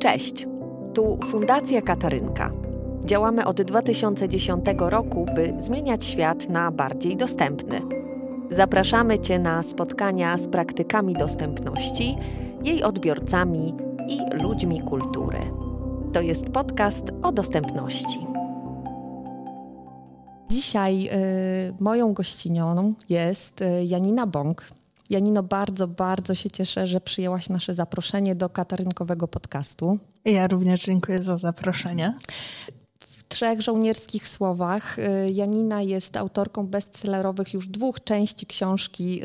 Cześć, 0.00 0.46
tu 0.94 1.18
Fundacja 1.30 1.82
Katarynka. 1.82 2.50
Działamy 3.04 3.46
od 3.46 3.62
2010 3.62 4.64
roku, 4.78 5.26
by 5.34 5.52
zmieniać 5.60 6.04
świat 6.04 6.48
na 6.48 6.70
bardziej 6.70 7.16
dostępny. 7.16 7.80
Zapraszamy 8.50 9.18
Cię 9.18 9.38
na 9.38 9.62
spotkania 9.62 10.38
z 10.38 10.48
praktykami 10.48 11.14
dostępności, 11.14 12.16
jej 12.64 12.82
odbiorcami 12.82 13.74
i 14.08 14.42
ludźmi 14.42 14.82
kultury. 14.82 15.38
To 16.12 16.20
jest 16.20 16.50
podcast 16.50 17.04
o 17.22 17.32
dostępności. 17.32 18.26
Dzisiaj 20.50 21.06
y, 21.06 21.74
moją 21.80 22.12
gościnią 22.12 22.94
jest 23.08 23.62
y, 23.62 23.84
Janina 23.84 24.26
Bąk. 24.26 24.79
Janino, 25.10 25.42
bardzo, 25.42 25.88
bardzo 25.88 26.34
się 26.34 26.50
cieszę, 26.50 26.86
że 26.86 27.00
przyjęłaś 27.00 27.48
nasze 27.48 27.74
zaproszenie 27.74 28.34
do 28.34 28.48
katarynkowego 28.48 29.28
podcastu. 29.28 29.98
Ja 30.24 30.48
również 30.48 30.84
dziękuję 30.84 31.22
za 31.22 31.38
zaproszenie 31.38 32.14
trzech 33.30 33.60
żołnierskich 33.60 34.28
słowach. 34.28 34.98
Y, 34.98 35.30
Janina 35.32 35.82
jest 35.82 36.16
autorką 36.16 36.66
bestsellerowych 36.66 37.54
już 37.54 37.68
dwóch 37.68 38.04
części 38.04 38.46
książki, 38.46 39.22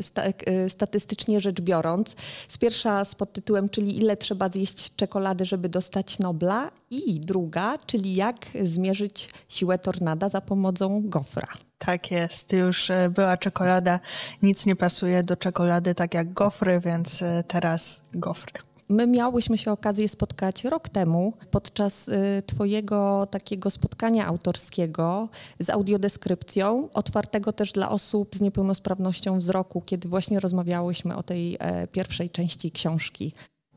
y, 0.48 0.70
statystycznie 0.70 1.40
rzecz 1.40 1.60
biorąc. 1.60 2.16
Z 2.48 2.58
pierwsza 2.58 3.04
z 3.04 3.14
podtytułem, 3.14 3.68
czyli 3.68 3.98
ile 3.98 4.16
trzeba 4.16 4.48
zjeść 4.48 4.96
czekolady, 4.96 5.44
żeby 5.44 5.68
dostać 5.68 6.18
Nobla 6.18 6.70
i 6.90 7.20
druga, 7.20 7.78
czyli 7.78 8.14
jak 8.14 8.36
zmierzyć 8.62 9.28
siłę 9.48 9.78
tornada 9.78 10.28
za 10.28 10.40
pomocą 10.40 11.02
gofra. 11.04 11.48
Tak 11.78 12.10
jest, 12.10 12.52
już 12.52 12.90
e, 12.90 13.10
była 13.10 13.36
czekolada, 13.36 14.00
nic 14.42 14.66
nie 14.66 14.76
pasuje 14.76 15.22
do 15.22 15.36
czekolady 15.36 15.94
tak 15.94 16.14
jak 16.14 16.32
gofry, 16.32 16.80
więc 16.80 17.22
e, 17.22 17.44
teraz 17.48 18.08
gofry. 18.14 18.52
My 18.88 19.06
miałyśmy 19.06 19.58
się 19.58 19.72
okazję 19.72 20.08
spotkać 20.08 20.64
rok 20.64 20.88
temu 20.88 21.32
podczas 21.50 22.08
y, 22.08 22.42
Twojego 22.46 23.26
takiego 23.30 23.70
spotkania 23.70 24.26
autorskiego 24.26 25.28
z 25.58 25.70
audiodeskrypcją, 25.70 26.88
otwartego 26.94 27.52
też 27.52 27.72
dla 27.72 27.90
osób 27.90 28.34
z 28.34 28.40
niepełnosprawnością 28.40 29.38
wzroku, 29.38 29.82
kiedy 29.86 30.08
właśnie 30.08 30.40
rozmawiałyśmy 30.40 31.16
o 31.16 31.22
tej 31.22 31.56
e, 31.60 31.86
pierwszej 31.86 32.30
części 32.30 32.70
książki. 32.70 33.32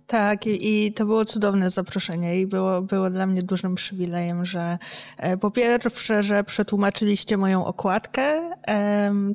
Tak, 0.09 0.47
i, 0.47 0.85
i, 0.85 0.93
to 0.93 1.05
było 1.05 1.25
cudowne 1.25 1.69
zaproszenie 1.69 2.41
i 2.41 2.47
było, 2.47 2.81
było 2.81 3.09
dla 3.09 3.25
mnie 3.25 3.41
dużym 3.41 3.75
przywilejem, 3.75 4.45
że 4.45 4.77
e, 5.17 5.37
po 5.37 5.51
pierwsze, 5.51 6.23
że 6.23 6.43
przetłumaczyliście 6.43 7.37
moją 7.37 7.65
okładkę, 7.65 8.55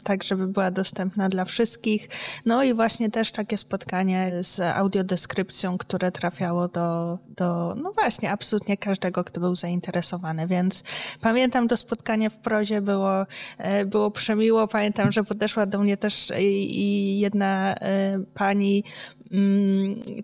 tak 0.05 0.23
żeby 0.23 0.47
była 0.47 0.71
dostępna 0.71 1.29
dla 1.29 1.45
wszystkich, 1.45 2.09
no 2.47 2.63
i 2.63 2.75
właśnie 2.75 3.11
też 3.11 3.31
takie 3.31 3.59
spotkanie 3.59 4.33
z 4.41 4.61
audiodeskrypcją, 4.61 5.79
które 5.79 6.13
trafiało 6.13 6.69
do, 6.69 7.19
do 7.37 7.75
no 7.83 7.93
właśnie, 7.93 8.31
absolutnie 8.31 8.77
każdego, 8.77 9.25
kto 9.25 9.41
był 9.41 9.55
zainteresowany, 9.55 10.47
więc 10.47 10.85
pamiętam 11.21 11.69
to 11.69 11.77
spotkanie 11.77 12.31
w 12.31 12.39
prozie, 12.39 12.81
było, 12.81 13.27
e, 13.59 13.85
było 13.85 14.11
przemiło, 14.11 14.69
pamiętam, 14.69 15.13
że 15.13 15.25
podeszła 15.25 15.67
do 15.67 15.79
mnie 15.79 15.97
też 15.97 16.33
i, 16.39 16.81
i 16.81 17.19
jedna 17.19 17.75
e, 17.75 18.13
pani, 18.35 18.85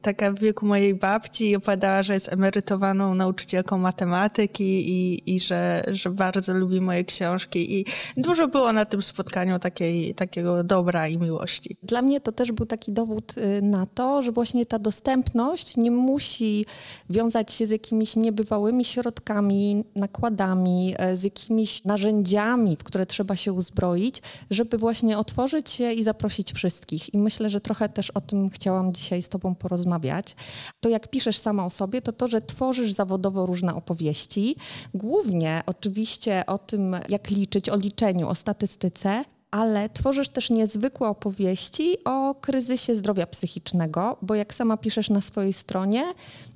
taka 0.02 0.32
w 0.32 0.38
wieku 0.38 0.66
mojej 0.66 0.94
babci 0.94 1.50
i 1.50 1.56
opowiadała, 1.56 2.02
że 2.02 2.14
jest 2.14 2.32
emerytowaną 2.32 3.14
nauczycielką 3.14 3.78
matematyki 3.78 4.90
i, 4.90 5.34
i 5.34 5.40
że, 5.40 5.84
że 5.88 6.10
bardzo 6.10 6.54
lubi 6.54 6.80
moje 6.80 7.04
książki 7.04 7.80
i 7.80 7.84
dużo 8.16 8.48
było 8.48 8.72
na 8.72 8.84
tym 8.84 9.02
spotkaniu 9.02 9.58
takiej, 9.58 10.14
takiego 10.14 10.64
dobra 10.64 11.08
i 11.08 11.18
miłości. 11.18 11.76
Dla 11.82 12.02
mnie 12.02 12.20
to 12.20 12.32
też 12.32 12.52
był 12.52 12.66
taki 12.66 12.92
dowód 12.92 13.34
y, 13.38 13.62
na 13.62 13.86
to, 13.86 14.22
że 14.22 14.32
właśnie 14.32 14.66
ta 14.66 14.78
dostępność 14.78 15.76
nie 15.76 15.90
musi 15.90 16.66
wiązać 17.10 17.52
się 17.52 17.66
z 17.66 17.70
jakimiś 17.70 18.16
niebywałymi 18.16 18.84
środkami, 18.84 19.84
nakładami, 19.96 20.94
e, 20.98 21.16
z 21.16 21.24
jakimiś 21.24 21.84
narzędziami, 21.84 22.76
w 22.76 22.84
które 22.84 23.06
trzeba 23.06 23.36
się 23.36 23.52
uzbroić, 23.52 24.22
żeby 24.50 24.78
właśnie 24.78 25.18
otworzyć 25.18 25.70
się 25.70 25.92
i 25.92 26.02
zaprosić 26.02 26.52
wszystkich. 26.52 27.14
I 27.14 27.18
myślę, 27.18 27.50
że 27.50 27.60
trochę 27.60 27.88
też 27.88 28.10
o 28.10 28.20
tym 28.20 28.48
chciałam 28.48 28.92
dzisiaj 29.00 29.22
z 29.22 29.28
Tobą 29.28 29.54
porozmawiać. 29.54 30.36
To 30.80 30.88
jak 30.88 31.08
piszesz 31.08 31.38
sama 31.38 31.64
o 31.64 31.70
sobie, 31.70 32.02
to 32.02 32.12
to, 32.12 32.28
że 32.28 32.42
tworzysz 32.42 32.92
zawodowo 32.92 33.46
różne 33.46 33.74
opowieści, 33.74 34.56
głównie 34.94 35.62
oczywiście 35.66 36.46
o 36.46 36.58
tym, 36.58 36.96
jak 37.08 37.30
liczyć, 37.30 37.68
o 37.68 37.76
liczeniu, 37.76 38.28
o 38.28 38.34
statystyce, 38.34 39.24
ale 39.50 39.88
tworzysz 39.88 40.28
też 40.28 40.50
niezwykłe 40.50 41.08
opowieści 41.08 42.04
o 42.04 42.34
kryzysie 42.34 42.96
zdrowia 42.96 43.26
psychicznego, 43.26 44.16
bo 44.22 44.34
jak 44.34 44.54
sama 44.54 44.76
piszesz 44.76 45.10
na 45.10 45.20
swojej 45.20 45.52
stronie, 45.52 46.04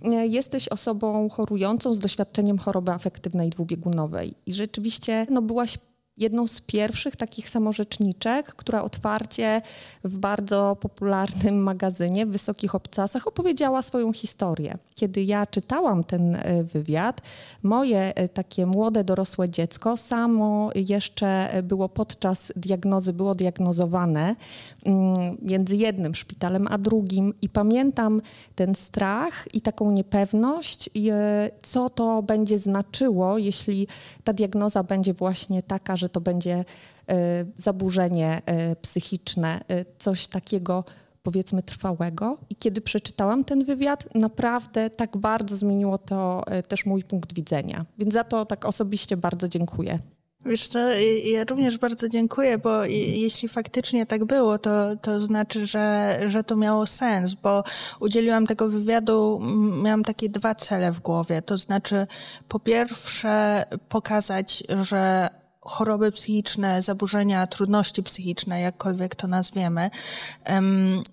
e, 0.03 0.27
jesteś 0.27 0.69
osobą 0.69 1.29
chorującą 1.29 1.95
z 1.95 1.99
doświadczeniem 1.99 2.59
choroby 2.59 2.93
afektywnej 2.93 3.51
dwubiegunowej 3.51 4.35
i 4.47 4.53
rzeczywiście 4.53 5.27
no, 5.31 5.43
byłaś 5.43 5.79
jedną 6.17 6.47
z 6.47 6.61
pierwszych 6.61 7.17
takich 7.17 7.49
samorzeczniczek, 7.49 8.55
która 8.55 8.83
otwarcie 8.83 9.63
w 10.05 10.19
bardzo 10.19 10.77
popularnym 10.81 11.63
magazynie 11.63 12.27
w 12.27 12.31
Wysokich 12.31 12.75
Obcasach 12.75 13.27
opowiedziała 13.27 13.83
swoją 13.83 14.13
historię. 14.13 14.79
Kiedy 14.95 15.23
ja 15.23 15.47
czytałam 15.47 16.05
ten 16.05 16.35
e, 16.35 16.65
wywiad, 16.65 17.21
moje 17.63 18.15
e, 18.15 18.29
takie 18.29 18.67
młode, 18.67 19.05
dorosłe 19.05 19.49
dziecko 19.49 19.97
samo 19.97 20.71
jeszcze 20.75 21.49
było 21.63 21.89
podczas 21.89 22.53
diagnozy, 22.57 23.13
było 23.13 23.35
diagnozowane 23.35 24.37
mm, 24.85 25.37
między 25.43 25.77
jednym 25.77 26.15
szpitalem 26.15 26.67
a 26.71 26.79
drugim 26.79 27.33
i 27.43 27.49
pamiętam 27.49 28.21
ten 28.55 28.75
strach 28.75 29.47
i 29.55 29.61
taką 29.61 29.91
niepewność, 29.91 30.91
e, 31.11 31.51
co 31.63 31.91
to 31.91 32.23
będzie 32.23 32.59
znaczyło, 32.59 33.39
jeśli 33.39 33.87
ta 34.25 34.33
diagnoza 34.33 34.83
będzie 34.83 35.15
właśnie 35.15 35.63
taka, 35.63 35.97
że 35.97 36.04
że 36.05 36.09
to 36.09 36.21
będzie 36.21 36.65
e, 37.09 37.45
zaburzenie 37.57 38.43
e, 38.47 38.77
psychiczne, 38.77 39.61
e, 39.69 39.85
coś 39.99 40.29
takiego 40.29 40.85
powiedzmy 41.23 41.63
trwałego. 41.63 42.39
I 42.51 42.57
kiedy 42.57 42.81
przeczytałam 42.81 43.45
ten 43.45 43.65
wywiad, 43.65 44.15
naprawdę 44.15 44.91
tak 44.91 45.17
bardzo 45.17 45.57
zmieniło 45.57 45.99
to 45.99 46.45
też 46.69 46.87
mój 46.87 47.03
punkt 47.03 47.35
widzenia. 47.35 47.87
Więc 47.99 48.15
za 48.15 48.25
to 48.25 48.45
tak 48.45 48.65
osobiście 48.65 49.17
bardzo 49.17 49.49
dziękuję. 49.49 49.99
Wiesz 50.47 50.69
co, 50.69 50.79
ja 51.25 51.45
również 51.45 51.79
bardzo 51.79 52.09
dziękuję, 52.09 52.59
bo 52.59 52.85
jeśli 52.85 53.49
faktycznie 53.49 54.07
tak 54.07 54.25
było, 54.25 54.59
to, 54.59 54.97
to 54.97 55.21
znaczy, 55.21 55.67
że, 55.67 56.21
że 56.27 56.45
to 56.45 56.57
miało 56.57 56.87
sens, 56.87 57.35
bo 57.35 57.63
udzieliłam 58.01 58.47
tego 58.47 58.69
wywiadu, 58.69 59.41
miałam 59.83 60.05
takie 60.05 60.29
dwa 60.29 60.55
cele 60.55 60.93
w 60.93 61.01
głowie. 61.01 61.43
To 61.43 61.57
znaczy, 61.57 62.07
po 62.49 62.61
pierwsze, 62.61 63.65
pokazać, 63.89 64.65
że 64.83 65.29
choroby 65.65 66.13
psychiczne, 66.13 66.83
zaburzenia, 66.83 67.47
trudności 67.47 68.03
psychiczne, 68.03 68.61
jakkolwiek 68.61 69.15
to 69.15 69.27
nazwiemy, 69.27 69.91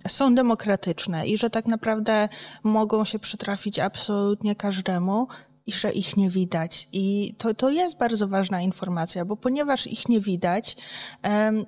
są 0.07 0.35
demokratyczne 0.35 1.27
i 1.27 1.37
że 1.37 1.49
tak 1.49 1.65
naprawdę 1.65 2.29
mogą 2.63 3.05
się 3.05 3.19
przytrafić 3.19 3.79
absolutnie 3.79 4.55
każdemu, 4.55 5.27
i 5.67 5.71
że 5.71 5.91
ich 5.91 6.17
nie 6.17 6.29
widać. 6.29 6.87
I 6.93 7.35
to, 7.37 7.53
to 7.53 7.69
jest 7.69 7.97
bardzo 7.97 8.27
ważna 8.27 8.61
informacja, 8.61 9.25
bo 9.25 9.37
ponieważ 9.37 9.87
ich 9.87 10.09
nie 10.09 10.19
widać, 10.19 10.77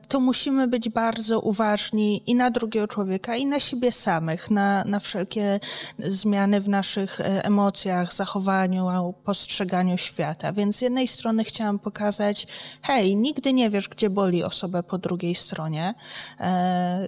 to 0.07 0.19
musimy 0.19 0.67
być 0.67 0.89
bardzo 0.89 1.39
uważni 1.39 2.23
i 2.29 2.35
na 2.35 2.51
drugiego 2.51 2.87
człowieka, 2.87 3.35
i 3.35 3.45
na 3.45 3.59
siebie 3.59 3.91
samych, 3.91 4.51
na, 4.51 4.83
na 4.83 4.99
wszelkie 4.99 5.59
zmiany 5.99 6.59
w 6.59 6.69
naszych 6.69 7.21
e, 7.21 7.45
emocjach, 7.45 8.13
zachowaniu, 8.13 9.13
postrzeganiu 9.23 9.97
świata. 9.97 10.51
Więc 10.51 10.75
z 10.77 10.81
jednej 10.81 11.07
strony 11.07 11.43
chciałam 11.43 11.79
pokazać, 11.79 12.47
hej, 12.81 13.15
nigdy 13.15 13.53
nie 13.53 13.69
wiesz, 13.69 13.89
gdzie 13.89 14.09
boli 14.09 14.43
osobę 14.43 14.83
po 14.83 14.97
drugiej 14.97 15.35
stronie 15.35 15.93
e, 16.39 17.07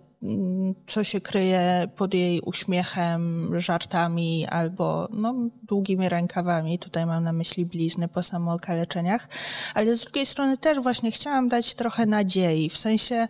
co 0.86 1.04
się 1.04 1.22
kryje 1.22 1.88
pod 1.96 2.14
jej 2.14 2.42
uśmiechem, 2.42 3.52
żartami 3.60 4.48
albo 4.48 5.08
no, 5.12 5.36
długimi 5.64 6.10
rękawami. 6.10 6.80
Tutaj 6.80 7.06
mam 7.06 7.24
na 7.24 7.34
myśli 7.34 7.66
blizny 7.66 8.08
po 8.08 8.24
samookaleczeniach. 8.24 9.28
Ale 9.74 9.96
z 9.96 10.04
drugiej 10.04 10.26
strony 10.26 10.58
też 10.58 10.80
właśnie 10.80 11.12
chciałam 11.12 11.48
dać 11.48 11.76
trochę 11.76 12.06
nadziei, 12.06 12.70
w 12.70 12.78
sensie 12.78 13.28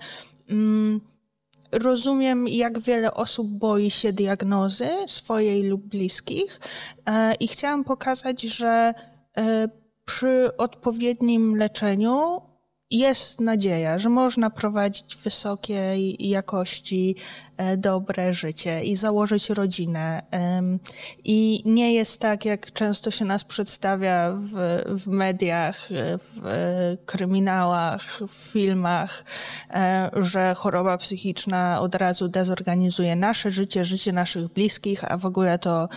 mm, 0.49 1.01
rozumiem, 1.71 2.47
jak 2.47 2.79
wiele 2.79 3.13
osób 3.13 3.47
boi 3.47 3.91
się 3.91 4.13
diagnozy 4.13 4.89
swojej 5.07 5.63
lub 5.63 5.81
bliskich 5.81 6.59
e, 7.05 7.33
i 7.35 7.47
chciałam 7.47 7.83
pokazać, 7.83 8.41
że 8.41 8.93
e, 9.37 9.69
przy 10.05 10.57
odpowiednim 10.57 11.55
leczeniu 11.55 12.41
jest 12.99 13.41
nadzieja, 13.41 13.99
że 13.99 14.09
można 14.09 14.49
prowadzić 14.49 15.15
wysokiej 15.15 16.29
jakości 16.29 17.15
e, 17.57 17.77
dobre 17.77 18.33
życie 18.33 18.83
i 18.83 18.95
założyć 18.95 19.49
rodzinę. 19.49 20.23
I 21.23 21.63
nie 21.65 21.93
jest 21.93 22.21
tak, 22.21 22.45
jak 22.45 22.73
często 22.73 23.11
się 23.11 23.25
nas 23.25 23.43
przedstawia 23.43 24.31
w, 24.37 24.83
w 24.87 25.07
mediach, 25.07 25.77
w 26.17 26.41
kryminałach, 27.05 28.19
w 28.27 28.51
filmach, 28.51 29.23
e, 29.69 30.09
że 30.13 30.53
choroba 30.55 30.97
psychiczna 30.97 31.81
od 31.81 31.95
razu 31.95 32.27
dezorganizuje 32.27 33.15
nasze 33.15 33.51
życie, 33.51 33.85
życie 33.85 34.13
naszych 34.13 34.47
bliskich, 34.47 35.11
a 35.11 35.17
w 35.17 35.25
ogóle 35.25 35.59
to 35.59 35.89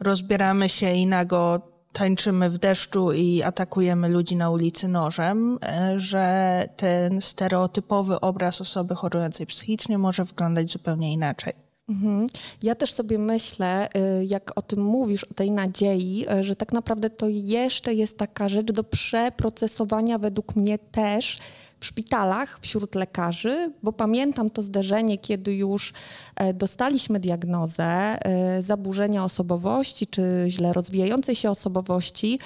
rozbieramy 0.00 0.68
się 0.68 0.92
i 0.92 1.06
nago 1.06 1.73
tańczymy 1.94 2.50
w 2.50 2.58
deszczu 2.58 3.12
i 3.12 3.42
atakujemy 3.42 4.08
ludzi 4.08 4.36
na 4.36 4.50
ulicy 4.50 4.88
nożem, 4.88 5.58
e, 5.62 5.94
że 6.00 6.68
ten 6.76 7.20
stereotypowy 7.20 8.20
obraz 8.20 8.60
osoby 8.60 8.94
chorującej 8.94 9.46
psychicznie 9.46 9.98
może 9.98 10.24
wyglądać 10.24 10.70
zupełnie 10.70 11.12
inaczej. 11.12 11.52
Mhm. 11.88 12.26
Ja 12.62 12.74
też 12.74 12.92
sobie 12.92 13.18
myślę, 13.18 13.88
y, 14.20 14.24
jak 14.24 14.58
o 14.58 14.62
tym 14.62 14.82
mówisz, 14.82 15.24
o 15.24 15.34
tej 15.34 15.50
nadziei, 15.50 16.26
y, 16.40 16.44
że 16.44 16.56
tak 16.56 16.72
naprawdę 16.72 17.10
to 17.10 17.26
jeszcze 17.28 17.94
jest 17.94 18.18
taka 18.18 18.48
rzecz 18.48 18.72
do 18.72 18.84
przeprocesowania 18.84 20.18
według 20.18 20.56
mnie 20.56 20.78
też 20.78 21.38
w 21.84 21.86
szpitalach 21.86 22.58
wśród 22.62 22.94
lekarzy, 22.94 23.72
bo 23.82 23.92
pamiętam 23.92 24.50
to 24.50 24.62
zdarzenie, 24.62 25.18
kiedy 25.18 25.54
już 25.54 25.92
e, 26.36 26.54
dostaliśmy 26.54 27.20
diagnozę 27.20 27.84
e, 27.84 28.62
zaburzenia 28.62 29.24
osobowości 29.24 30.06
czy 30.06 30.44
źle 30.48 30.72
rozwijającej 30.72 31.34
się 31.34 31.50
osobowości, 31.50 32.38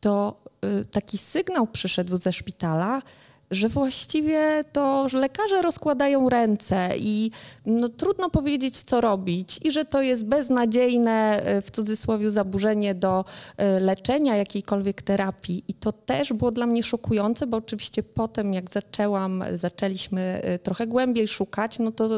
to 0.00 0.40
e, 0.80 0.84
taki 0.84 1.18
sygnał 1.18 1.66
przyszedł 1.66 2.16
ze 2.16 2.32
szpitala, 2.32 3.02
że 3.54 3.68
właściwie 3.68 4.64
to 4.72 5.08
że 5.08 5.18
lekarze 5.18 5.62
rozkładają 5.62 6.28
ręce 6.28 6.90
i 6.98 7.30
no, 7.66 7.88
trudno 7.88 8.30
powiedzieć, 8.30 8.82
co 8.82 9.00
robić, 9.00 9.60
i 9.64 9.72
że 9.72 9.84
to 9.84 10.02
jest 10.02 10.26
beznadziejne, 10.26 11.42
e, 11.42 11.62
w 11.62 11.70
cudzysłowie, 11.70 12.30
zaburzenie 12.30 12.94
do 12.94 13.24
e, 13.56 13.80
leczenia 13.80 14.36
jakiejkolwiek 14.36 15.02
terapii. 15.02 15.64
I 15.68 15.74
to 15.74 15.92
też 15.92 16.32
było 16.32 16.50
dla 16.50 16.66
mnie 16.66 16.82
szokujące, 16.82 17.46
bo 17.46 17.56
oczywiście 17.56 18.02
potem, 18.02 18.54
jak 18.54 18.70
zaczęłam, 18.70 19.44
zaczęliśmy 19.54 20.40
e, 20.42 20.58
trochę 20.58 20.86
głębiej 20.86 21.28
szukać, 21.28 21.78
no 21.78 21.92
to 21.92 22.08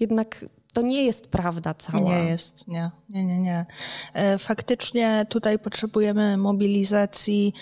jednak 0.00 0.44
to 0.72 0.82
nie 0.82 1.04
jest 1.04 1.26
prawda 1.26 1.74
cała. 1.74 2.00
Nie 2.00 2.30
jest, 2.30 2.68
nie, 2.68 2.90
nie, 3.08 3.24
nie, 3.24 3.40
nie. 3.40 3.66
Faktycznie 4.38 5.26
tutaj 5.28 5.58
potrzebujemy 5.58 6.36
mobilizacji 6.36 7.52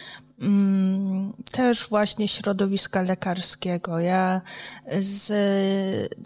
też 1.53 1.89
właśnie 1.89 2.29
środowiska 2.29 3.03
lekarskiego. 3.03 4.01
Ja 4.01 4.41
z, 4.99 5.33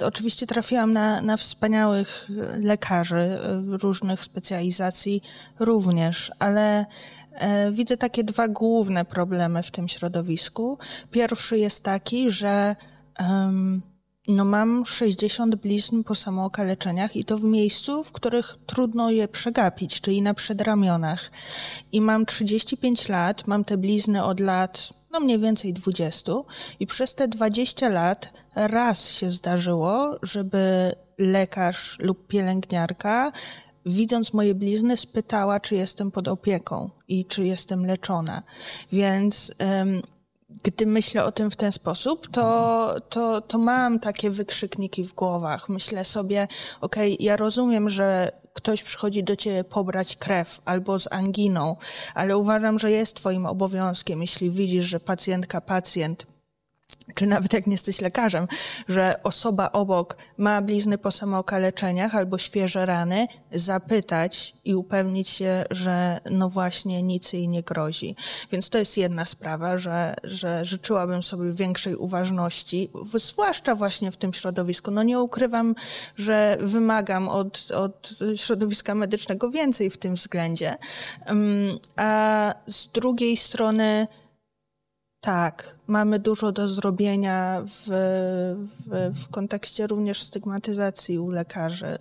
oczywiście 0.05 0.47
trafiłam 0.47 0.93
na, 0.93 1.23
na 1.23 1.37
wspaniałych 1.37 2.29
lekarzy 2.61 3.39
różnych 3.83 4.25
specjalizacji 4.25 5.23
również, 5.59 6.33
ale 6.39 6.87
e, 7.33 7.73
widzę 7.73 7.97
takie 7.97 8.25
dwa 8.25 8.49
główne 8.49 9.05
problemy 9.05 9.63
w 9.63 9.71
tym 9.71 9.89
środowisku. 9.89 10.79
Pierwszy 11.11 11.59
jest 11.59 11.85
taki, 11.85 12.31
że 12.31 12.77
um, 13.21 13.92
no 14.29 14.45
mam 14.45 14.85
60 14.85 15.57
blizn 15.57 16.03
po 16.03 16.15
samookaleczeniach 16.15 17.17
i 17.17 17.25
to 17.25 17.39
w 17.39 17.45
miejscu, 17.45 18.05
w 18.05 18.13
których 18.13 18.57
trudno 18.67 19.11
je 19.11 19.29
przegapić, 19.29 20.01
czyli 20.01 20.23
na 20.23 20.35
przedramionach. 20.35 21.31
I 21.93 22.01
mam 22.01 22.27
35 22.27 23.09
lat, 23.09 23.47
mam 23.47 23.65
te 23.65 23.77
blizny 23.77 24.25
od 24.25 24.41
lat 24.41 24.93
no 25.13 25.21
mniej 25.21 25.39
więcej 25.39 25.73
20 25.73 26.33
i 26.81 26.87
przez 26.87 27.15
te 27.15 27.29
20 27.29 27.89
lat 27.89 28.33
raz 28.55 29.09
się 29.09 29.31
zdarzyło, 29.31 30.19
żeby 30.23 30.93
lekarz 31.19 31.99
lub 31.99 32.27
pielęgniarka 32.27 33.33
widząc 33.87 34.33
moje 34.33 34.55
blizny, 34.55 34.97
spytała, 34.97 35.61
czy 35.61 35.75
jestem 35.75 36.11
pod 36.11 36.29
opieką 36.29 36.91
i 37.09 37.25
czy 37.25 37.45
jestem 37.45 37.87
leczona. 37.87 38.43
Więc 38.93 39.55
um, 39.61 40.03
gdy 40.63 40.87
myślę 40.87 41.25
o 41.25 41.33
tym 41.33 41.51
w 41.51 41.57
ten 41.57 41.73
sposób, 41.73 42.29
to, 42.31 42.95
to, 43.09 43.41
to 43.41 43.59
mam 43.59 43.99
takie 43.99 44.31
wykrzykniki 44.31 45.05
w 45.05 45.15
głowach. 45.15 45.69
Myślę 45.69 46.05
sobie, 46.05 46.49
okej, 46.81 47.15
okay, 47.15 47.25
ja 47.27 47.37
rozumiem, 47.37 47.89
że 47.89 48.33
ktoś 48.53 48.83
przychodzi 48.83 49.25
do 49.25 49.37
ciebie 49.37 49.65
pobrać 49.65 50.17
krew 50.17 50.61
albo 50.65 50.99
z 50.99 51.13
anginą, 51.13 51.77
ale 52.15 52.37
uważam, 52.37 52.79
że 52.79 52.91
jest 52.91 53.17
twoim 53.17 53.47
obowiązkiem, 53.47 54.21
jeśli 54.21 54.51
widzisz, 54.51 54.85
że 54.85 55.01
pacjentka, 55.01 55.61
pacjent 55.61 56.32
czy 57.15 57.27
nawet 57.27 57.53
jak 57.53 57.67
nie 57.67 57.73
jesteś 57.73 58.01
lekarzem, 58.01 58.49
że 58.89 59.21
osoba 59.23 59.73
obok 59.73 60.17
ma 60.39 60.63
blizny 60.63 60.99
po 60.99 61.11
samookaleczeniach 61.11 62.15
albo 62.15 62.39
świeże 62.39 62.87
rany, 62.87 63.27
zapytać 63.53 64.55
i 64.65 64.75
upewnić 64.75 65.29
się, 65.29 65.65
że 65.71 66.21
no 66.31 66.49
właśnie 66.49 67.03
nic 67.03 67.33
jej 67.33 67.49
nie 67.49 67.63
grozi. 67.63 68.17
Więc 68.51 68.71
to 68.71 68.79
jest 68.79 68.97
jedna 68.97 69.25
sprawa, 69.25 69.79
że, 69.79 70.17
że 70.25 70.65
życzyłabym 70.65 71.23
sobie 71.23 71.53
większej 71.53 71.97
uważności, 71.97 72.91
zwłaszcza 73.17 73.75
właśnie 73.75 74.11
w 74.11 74.17
tym 74.17 74.33
środowisku. 74.33 74.91
No 74.91 75.03
nie 75.03 75.21
ukrywam, 75.21 75.75
że 76.17 76.59
wymagam 76.61 77.29
od, 77.29 77.71
od 77.71 78.11
środowiska 78.37 78.95
medycznego 78.95 79.51
więcej 79.51 79.91
w 79.91 79.99
tym 79.99 80.15
względzie. 80.15 80.77
A 81.97 82.55
z 82.67 82.89
drugiej 82.89 83.37
strony, 83.37 84.07
tak, 85.23 85.75
mamy 85.87 86.19
dużo 86.19 86.53
do 86.53 86.69
zrobienia 86.69 87.63
w, 87.67 87.87
w, 88.87 89.11
w, 89.19 89.29
kontekście 89.29 89.87
również 89.87 90.23
stygmatyzacji 90.23 91.19
u 91.19 91.31
lekarzy. 91.31 91.99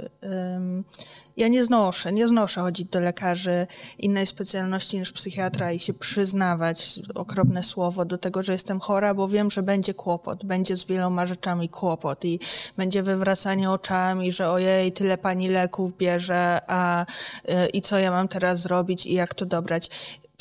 Ja 1.37 1.47
nie 1.47 1.65
znoszę, 1.65 2.13
nie 2.13 2.27
znoszę 2.27 2.61
chodzić 2.61 2.87
do 2.87 2.99
lekarzy 2.99 3.67
innej 3.99 4.25
specjalności 4.25 4.97
niż 4.97 5.11
psychiatra 5.11 5.71
i 5.71 5.79
się 5.79 5.93
przyznawać, 5.93 6.99
okropne 7.15 7.63
słowo, 7.63 8.05
do 8.05 8.17
tego, 8.17 8.43
że 8.43 8.53
jestem 8.53 8.79
chora, 8.79 9.13
bo 9.13 9.27
wiem, 9.27 9.51
że 9.51 9.63
będzie 9.63 9.93
kłopot, 9.93 10.45
będzie 10.45 10.77
z 10.77 10.85
wieloma 10.85 11.25
rzeczami 11.25 11.69
kłopot 11.69 12.25
i 12.25 12.39
będzie 12.77 13.03
wywracanie 13.03 13.71
oczami, 13.71 14.31
że 14.31 14.49
ojej, 14.49 14.91
tyle 14.91 15.17
pani 15.17 15.47
leków 15.47 15.97
bierze, 15.97 16.61
a 16.67 17.05
y, 17.05 17.67
i 17.67 17.81
co 17.81 17.99
ja 17.99 18.11
mam 18.11 18.27
teraz 18.27 18.61
zrobić 18.61 19.05
i 19.05 19.13
jak 19.13 19.33
to 19.33 19.45
dobrać 19.45 19.89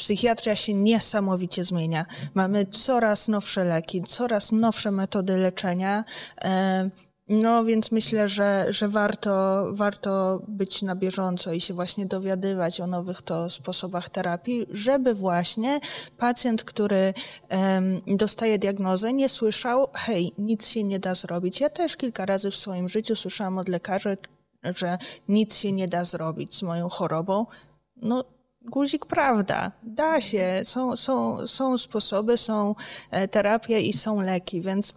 psychiatria 0.01 0.57
się 0.57 0.75
niesamowicie 0.75 1.65
zmienia. 1.65 2.07
Mamy 2.35 2.67
coraz 2.67 3.29
nowsze 3.29 3.65
leki, 3.65 4.03
coraz 4.03 4.53
nowsze 4.53 4.91
metody 4.91 5.37
leczenia. 5.37 6.05
E, 6.45 6.91
no 7.29 7.65
więc 7.65 7.93
myślę, 7.93 8.29
że, 8.29 8.67
że 8.69 8.89
warto, 8.89 9.67
warto 9.73 10.43
być 10.49 10.83
na 10.83 10.97
bieżąco 10.97 11.53
i 11.53 11.61
się 11.61 11.75
właśnie 11.75 12.07
dowiadywać 12.07 12.81
o 12.81 12.87
nowych 12.87 13.23
to 13.23 13.51
sposobach 13.51 14.09
terapii, 14.09 14.67
żeby 14.71 15.15
właśnie 15.15 15.81
pacjent, 16.19 16.65
który 16.65 17.15
um, 17.51 18.01
dostaje 18.07 18.59
diagnozę, 18.59 19.13
nie 19.13 19.29
słyszał, 19.29 19.89
hej, 19.95 20.33
nic 20.39 20.67
się 20.67 20.85
nie 20.85 20.99
da 20.99 21.15
zrobić. 21.15 21.61
Ja 21.61 21.71
też 21.71 21.97
kilka 21.97 22.27
razy 22.27 22.51
w 22.51 22.55
swoim 22.55 22.89
życiu 22.89 23.17
słyszałam 23.17 23.59
od 23.59 23.69
lekarzy, 23.69 24.17
że 24.63 24.99
nic 25.29 25.57
się 25.57 25.73
nie 25.73 25.89
da 25.89 26.05
zrobić 26.05 26.57
z 26.57 26.63
moją 26.63 26.89
chorobą. 26.89 27.47
No 27.97 28.25
guzik 28.65 29.07
prawda. 29.07 29.73
Da 29.83 30.21
się. 30.21 30.61
Są, 30.65 30.97
są, 30.97 31.47
są 31.47 31.79
sposoby, 31.79 32.37
są 32.37 32.75
e, 33.11 33.29
terapie 33.29 33.81
i 33.81 33.93
są 33.93 34.21
leki, 34.21 34.61
więc 34.61 34.95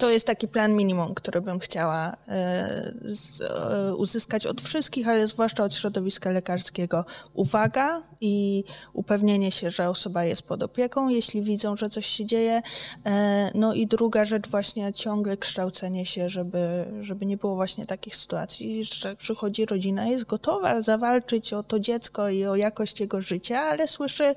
to 0.00 0.10
jest 0.10 0.26
taki 0.26 0.48
plan 0.48 0.76
minimum, 0.76 1.14
który 1.14 1.40
bym 1.40 1.58
chciała 1.58 2.16
e, 2.28 2.92
e, 3.40 3.94
uzyskać 3.94 4.46
od 4.46 4.60
wszystkich, 4.60 5.08
ale 5.08 5.26
zwłaszcza 5.26 5.64
od 5.64 5.74
środowiska 5.74 6.30
lekarskiego. 6.30 7.04
Uwaga 7.34 8.02
i 8.20 8.64
upewnienie 8.92 9.50
się, 9.50 9.70
że 9.70 9.88
osoba 9.88 10.24
jest 10.24 10.48
pod 10.48 10.62
opieką, 10.62 11.08
jeśli 11.08 11.42
widzą, 11.42 11.76
że 11.76 11.88
coś 11.88 12.06
się 12.06 12.26
dzieje. 12.26 12.62
E, 13.06 13.50
no 13.54 13.74
i 13.74 13.86
druga 13.86 14.24
rzecz, 14.24 14.48
właśnie 14.48 14.92
ciągle 14.92 15.36
kształcenie 15.36 16.06
się, 16.06 16.28
żeby, 16.28 16.84
żeby 17.00 17.26
nie 17.26 17.36
było 17.36 17.54
właśnie 17.54 17.86
takich 17.86 18.16
sytuacji, 18.16 18.84
że 18.84 19.16
przychodzi 19.16 19.66
rodzina, 19.66 20.06
jest 20.06 20.24
gotowa 20.24 20.80
zawalczyć 20.80 21.52
o 21.52 21.62
to 21.62 21.80
dziecko 21.80 22.28
i 22.28 22.46
o 22.46 22.56
jakość 22.56 23.00
jego 23.00 23.20
życia, 23.20 23.60
ale 23.60 23.88
słyszy, 23.88 24.34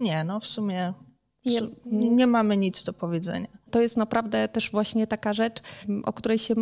nie, 0.00 0.24
no 0.24 0.40
w 0.40 0.46
sumie 0.46 1.05
nie, 1.46 1.60
nie 2.10 2.26
mamy 2.26 2.56
nic 2.56 2.84
do 2.84 2.92
powiedzenia. 2.92 3.48
To 3.70 3.80
jest 3.80 3.96
naprawdę 3.96 4.48
też 4.48 4.70
właśnie 4.70 5.06
taka 5.06 5.32
rzecz, 5.32 5.62
o 6.04 6.12
której 6.12 6.38
się 6.38 6.54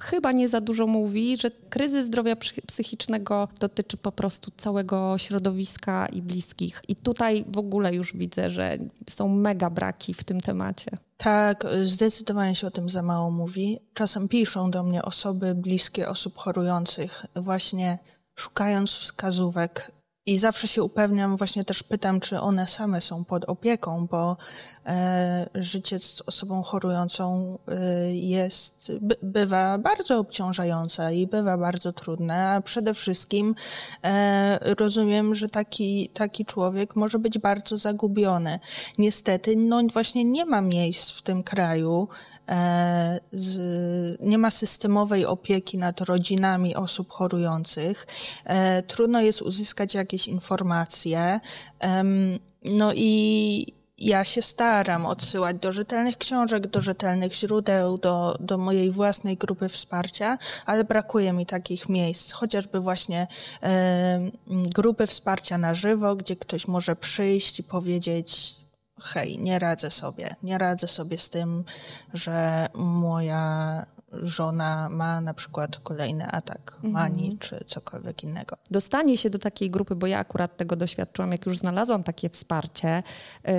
chyba 0.00 0.32
nie 0.32 0.48
za 0.48 0.60
dużo 0.60 0.86
mówi, 0.86 1.36
że 1.36 1.50
kryzys 1.50 2.06
zdrowia 2.06 2.36
psychicznego 2.66 3.48
dotyczy 3.60 3.96
po 3.96 4.12
prostu 4.12 4.50
całego 4.56 5.18
środowiska 5.18 6.06
i 6.06 6.22
bliskich. 6.22 6.82
I 6.88 6.96
tutaj 6.96 7.44
w 7.48 7.58
ogóle 7.58 7.94
już 7.94 8.16
widzę, 8.16 8.50
że 8.50 8.78
są 9.10 9.28
mega 9.28 9.70
braki 9.70 10.14
w 10.14 10.24
tym 10.24 10.40
temacie. 10.40 10.90
Tak, 11.16 11.66
zdecydowanie 11.84 12.54
się 12.54 12.66
o 12.66 12.70
tym 12.70 12.88
za 12.88 13.02
mało 13.02 13.30
mówi. 13.30 13.78
Czasem 13.94 14.28
piszą 14.28 14.70
do 14.70 14.82
mnie 14.82 15.02
osoby 15.02 15.54
bliskie 15.54 16.08
osób 16.08 16.38
chorujących, 16.38 17.26
właśnie 17.36 17.98
szukając 18.34 18.90
wskazówek 18.90 19.92
i 20.26 20.38
zawsze 20.38 20.68
się 20.68 20.82
upewniam, 20.82 21.36
właśnie 21.36 21.64
też 21.64 21.82
pytam, 21.82 22.20
czy 22.20 22.40
one 22.40 22.66
same 22.66 23.00
są 23.00 23.24
pod 23.24 23.44
opieką, 23.44 24.06
bo 24.10 24.36
e, 24.86 25.48
życie 25.54 25.98
z 25.98 26.22
osobą 26.26 26.62
chorującą 26.62 27.58
e, 27.68 28.14
jest, 28.14 28.92
by, 29.00 29.16
bywa 29.22 29.78
bardzo 29.78 30.18
obciążające 30.18 31.14
i 31.14 31.26
bywa 31.26 31.58
bardzo 31.58 31.92
trudne, 31.92 32.50
a 32.50 32.60
przede 32.60 32.94
wszystkim 32.94 33.54
e, 34.04 34.74
rozumiem, 34.74 35.34
że 35.34 35.48
taki, 35.48 36.08
taki 36.14 36.44
człowiek 36.44 36.96
może 36.96 37.18
być 37.18 37.38
bardzo 37.38 37.76
zagubiony. 37.76 38.58
Niestety, 38.98 39.56
no 39.56 39.82
właśnie 39.92 40.24
nie 40.24 40.46
ma 40.46 40.60
miejsc 40.60 41.12
w 41.12 41.22
tym 41.22 41.42
kraju, 41.42 42.08
e, 42.48 43.20
z, 43.32 43.56
nie 44.20 44.38
ma 44.38 44.50
systemowej 44.50 45.26
opieki 45.26 45.78
nad 45.78 46.00
rodzinami 46.00 46.76
osób 46.76 47.10
chorujących. 47.10 48.06
E, 48.44 48.82
trudno 48.82 49.20
jest 49.20 49.42
uzyskać 49.42 49.94
jakieś 49.94 50.15
jakieś 50.16 50.28
informacje. 50.28 51.40
No 52.72 52.92
i 52.94 53.72
ja 53.98 54.24
się 54.24 54.42
staram 54.42 55.06
odsyłać 55.06 55.56
do 55.58 55.72
rzetelnych 55.72 56.16
książek, 56.16 56.66
do 56.66 56.80
rzetelnych 56.80 57.34
źródeł, 57.34 57.98
do, 57.98 58.36
do 58.40 58.58
mojej 58.58 58.90
własnej 58.90 59.36
grupy 59.36 59.68
wsparcia, 59.68 60.38
ale 60.66 60.84
brakuje 60.84 61.32
mi 61.32 61.46
takich 61.46 61.88
miejsc, 61.88 62.32
chociażby 62.32 62.80
właśnie 62.80 63.26
e, 63.62 64.30
grupy 64.46 65.06
wsparcia 65.06 65.58
na 65.58 65.74
żywo, 65.74 66.16
gdzie 66.16 66.36
ktoś 66.36 66.68
może 66.68 66.96
przyjść 66.96 67.60
i 67.60 67.62
powiedzieć, 67.62 68.56
hej, 69.00 69.38
nie 69.38 69.58
radzę 69.58 69.90
sobie, 69.90 70.36
nie 70.42 70.58
radzę 70.58 70.86
sobie 70.86 71.18
z 71.18 71.30
tym, 71.30 71.64
że 72.14 72.68
moja 72.74 73.86
żona 74.22 74.88
ma 74.88 75.20
na 75.20 75.34
przykład 75.34 75.78
kolejny 75.78 76.26
atak 76.26 76.78
manii 76.82 77.24
mhm. 77.24 77.38
czy 77.38 77.64
cokolwiek 77.64 78.22
innego. 78.22 78.56
Dostanie 78.70 79.16
się 79.16 79.30
do 79.30 79.38
takiej 79.38 79.70
grupy, 79.70 79.96
bo 79.96 80.06
ja 80.06 80.18
akurat 80.18 80.56
tego 80.56 80.76
doświadczyłam, 80.76 81.32
jak 81.32 81.46
już 81.46 81.58
znalazłam 81.58 82.02
takie 82.02 82.30
wsparcie 82.30 83.02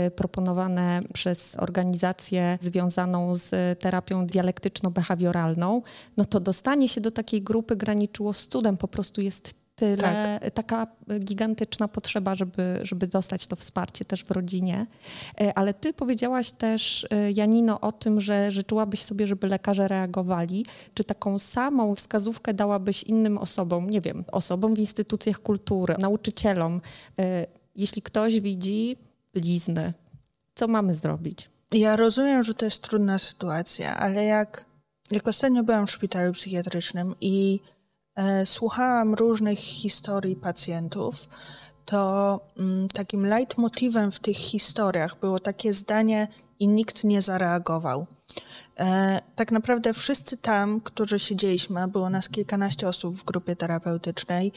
y, 0.08 0.12
proponowane 0.12 1.02
przez 1.14 1.56
organizację 1.60 2.58
związaną 2.62 3.36
z 3.36 3.80
terapią 3.80 4.28
dialektyczno-behawioralną, 4.28 5.82
no 6.18 6.26
to 6.26 6.40
dostanie 6.40 6.90
się 6.90 7.02
do 7.02 7.12
takiej 7.12 7.42
grupy 7.42 7.76
graniczyło 7.76 8.34
z 8.34 8.48
cudem, 8.48 8.78
po 8.78 8.88
prostu 8.88 9.22
jest 9.22 9.67
tyle, 9.78 10.40
tak. 10.42 10.52
taka 10.52 10.88
gigantyczna 11.20 11.88
potrzeba, 11.88 12.36
żeby, 12.36 12.80
żeby 12.82 13.08
dostać 13.08 13.48
to 13.48 13.56
wsparcie 13.56 14.06
też 14.06 14.24
w 14.24 14.32
rodzinie. 14.32 14.86
E, 15.42 15.58
ale 15.58 15.74
ty 15.74 15.94
powiedziałaś 15.94 16.52
też, 16.52 17.08
e, 17.10 17.32
Janino, 17.32 17.82
o 17.82 17.92
tym, 17.92 18.22
że 18.22 18.52
życzyłabyś 18.52 19.02
sobie, 19.02 19.28
żeby 19.28 19.48
lekarze 19.48 19.88
reagowali. 19.88 20.66
Czy 20.94 21.04
taką 21.04 21.40
samą 21.40 21.96
wskazówkę 21.96 22.54
dałabyś 22.54 23.04
innym 23.04 23.38
osobom, 23.38 23.90
nie 23.90 24.02
wiem, 24.02 24.26
osobom 24.32 24.76
w 24.76 24.80
instytucjach 24.80 25.40
kultury, 25.40 25.96
nauczycielom, 26.00 26.82
e, 27.20 27.46
jeśli 27.76 28.02
ktoś 28.02 28.40
widzi 28.40 28.98
bliznę, 29.34 29.94
co 30.56 30.68
mamy 30.68 30.94
zrobić? 30.94 31.50
Ja 31.72 31.96
rozumiem, 31.96 32.44
że 32.44 32.54
to 32.54 32.66
jest 32.66 32.82
trudna 32.82 33.18
sytuacja, 33.18 33.98
ale 33.98 34.26
jak, 34.26 34.66
jak 35.12 35.28
ostatnio 35.28 35.64
byłam 35.64 35.88
w 35.88 35.92
szpitalu 35.92 36.34
psychiatrycznym 36.34 37.16
i 37.22 37.60
słuchałam 38.46 39.14
różnych 39.14 39.60
historii 39.60 40.36
pacjentów, 40.36 41.30
to 41.86 42.40
mm, 42.58 42.88
takim 42.88 43.26
leitmotywem 43.26 44.12
w 44.12 44.20
tych 44.20 44.38
historiach 44.38 45.20
było 45.20 45.40
takie 45.40 45.74
zdanie 45.74 46.28
i 46.60 46.68
nikt 46.68 47.04
nie 47.04 47.22
zareagował. 47.22 48.08
E, 48.80 49.22
tak 49.36 49.52
naprawdę 49.52 49.94
wszyscy 49.94 50.38
tam, 50.38 50.82
którzy 50.82 51.20
siedzieliśmy, 51.20 51.88
było 51.88 52.10
nas 52.10 52.30
kilkanaście 52.30 52.88
osób 52.88 53.16
w 53.16 53.24
grupie 53.24 53.56
terapeutycznej, 53.56 54.52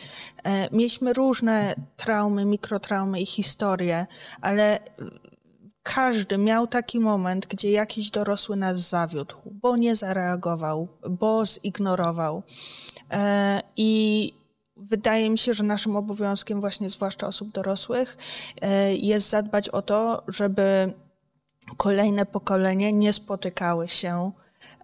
e, 0.45 0.71
mieliśmy 0.71 1.13
różne 1.13 1.75
traumy, 1.97 2.45
mikrotraumy 2.45 3.21
i 3.21 3.27
historie, 3.27 4.07
ale 4.41 4.81
każdy 5.83 6.39
miał 6.39 6.67
taki 6.67 7.01
moment, 7.01 7.47
gdzie 7.47 7.71
jakiś 7.71 8.11
dorosły 8.11 8.57
nas 8.57 8.89
zawiódł, 8.89 9.37
bo 9.45 9.77
nie 9.77 9.97
zareagował, 9.97 10.89
bo 11.11 11.47
zignorował. 11.47 12.43
E, 13.11 13.61
I 13.77 14.33
wydaje 14.77 15.31
mi 15.31 15.39
się, 15.39 15.55
że 15.55 15.65
naszym 15.65 15.97
obowiązkiem, 15.97 16.61
właśnie 16.61 16.89
zwłaszcza 16.89 17.27
osób 17.27 17.53
dorosłych, 17.53 18.17
e, 18.61 18.95
jest 18.95 19.31
zadbać 19.31 19.69
o 19.69 19.83
to, 19.83 20.23
żeby 20.29 20.93
kolejne 21.77 22.27
pokolenie 22.27 22.93
nie 22.93 23.13
spotykały 23.13 23.89
się 23.89 24.33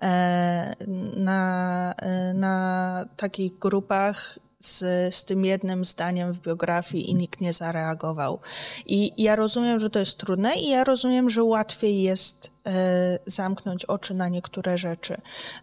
e, 0.03 0.77
na, 1.17 1.95
na 2.35 3.05
takich 3.17 3.59
grupach 3.59 4.39
z, 4.59 5.15
z 5.15 5.25
tym 5.25 5.45
jednym 5.45 5.85
zdaniem 5.85 6.33
w 6.33 6.39
biografii 6.39 7.11
i 7.11 7.15
nikt 7.15 7.41
nie 7.41 7.53
zareagował. 7.53 8.41
I 8.87 9.23
ja 9.23 9.37
rozumiem, 9.37 9.79
że 9.79 9.91
to 9.91 9.99
jest 9.99 10.19
trudne 10.19 10.57
i 10.57 10.69
ja 10.69 10.85
rozumiem, 10.85 11.31
że 11.31 11.45
łatwiej 11.45 12.03
jest 12.03 12.51
e, 12.67 13.19
zamknąć 13.27 13.85
oczy 13.85 14.15
na 14.15 14.29
niektóre 14.29 14.79
rzeczy. 14.79 15.17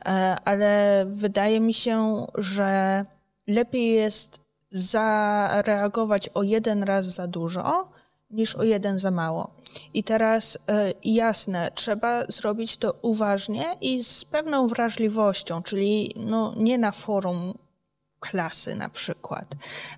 E, 0.05 0.37
ale 0.45 1.05
wydaje 1.07 1.59
mi 1.59 1.73
się, 1.73 2.27
że 2.35 3.05
lepiej 3.47 3.95
jest 3.95 4.41
zareagować 4.71 6.29
o 6.29 6.43
jeden 6.43 6.83
raz 6.83 7.05
za 7.05 7.27
dużo, 7.27 7.91
niż 8.31 8.55
o 8.55 8.63
jeden 8.63 8.99
za 8.99 9.11
mało. 9.11 9.51
I 9.93 10.03
teraz 10.03 10.57
e, 10.67 10.93
jasne, 11.03 11.71
trzeba 11.75 12.23
zrobić 12.27 12.77
to 12.77 12.95
uważnie 13.01 13.65
i 13.81 14.03
z 14.03 14.25
pewną 14.25 14.67
wrażliwością, 14.67 15.63
czyli 15.63 16.13
no, 16.15 16.53
nie 16.57 16.77
na 16.77 16.91
forum 16.91 17.53
klasy 18.23 18.75
na 18.75 18.89
przykład. 18.89 19.45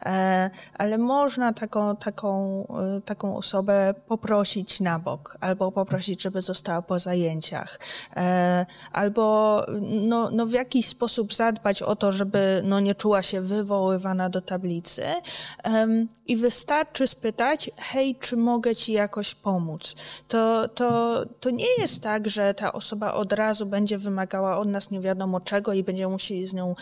E, 0.06 0.50
ale 0.78 0.98
można 0.98 1.54
taką, 1.54 1.96
taką, 1.96 2.64
e, 2.98 3.02
taką 3.02 3.38
osobę 3.38 3.94
poprosić 4.08 4.80
na 4.80 5.00
bok, 5.00 5.38
albo 5.42 5.72
poprosić, 5.72 6.22
żeby 6.22 6.42
została 6.42 6.82
po 6.82 7.00
zajęciach, 7.00 7.80
e, 8.16 8.66
albo 8.92 9.26
no, 9.82 10.30
no 10.32 10.46
w 10.46 10.52
jakiś 10.52 10.88
sposób 10.88 11.34
zadbać 11.34 11.82
o 11.82 11.96
to, 11.96 12.12
żeby 12.12 12.62
no 12.66 12.80
nie 12.80 12.96
czuła 12.96 13.22
się 13.22 13.42
wywoływana 13.42 14.30
do 14.30 14.42
tablicy 14.42 15.04
i 16.28 16.36
wystarczy 16.36 17.08
spytać, 17.08 17.72
hej, 17.78 18.16
czy 18.16 18.38
mogę 18.38 18.76
ci 18.76 18.94
jakoś 18.94 19.36
pomóc? 19.36 19.96
To, 20.28 20.70
to, 20.70 21.22
to 21.40 21.50
nie 21.50 21.68
jest 21.78 22.04
tak, 22.04 22.30
że 22.30 22.54
ta 22.54 22.74
osoba 22.74 23.14
od 23.14 23.34
razu 23.34 23.66
będzie 23.66 23.98
wymagała 23.98 24.58
od 24.58 24.68
nas 24.68 24.92
nie 24.92 25.00
wiadomo 25.00 25.40
czego 25.40 25.74
i 25.74 25.84
będziemy 25.84 26.12
musieli 26.12 26.48
z 26.48 26.54
nią 26.54 26.76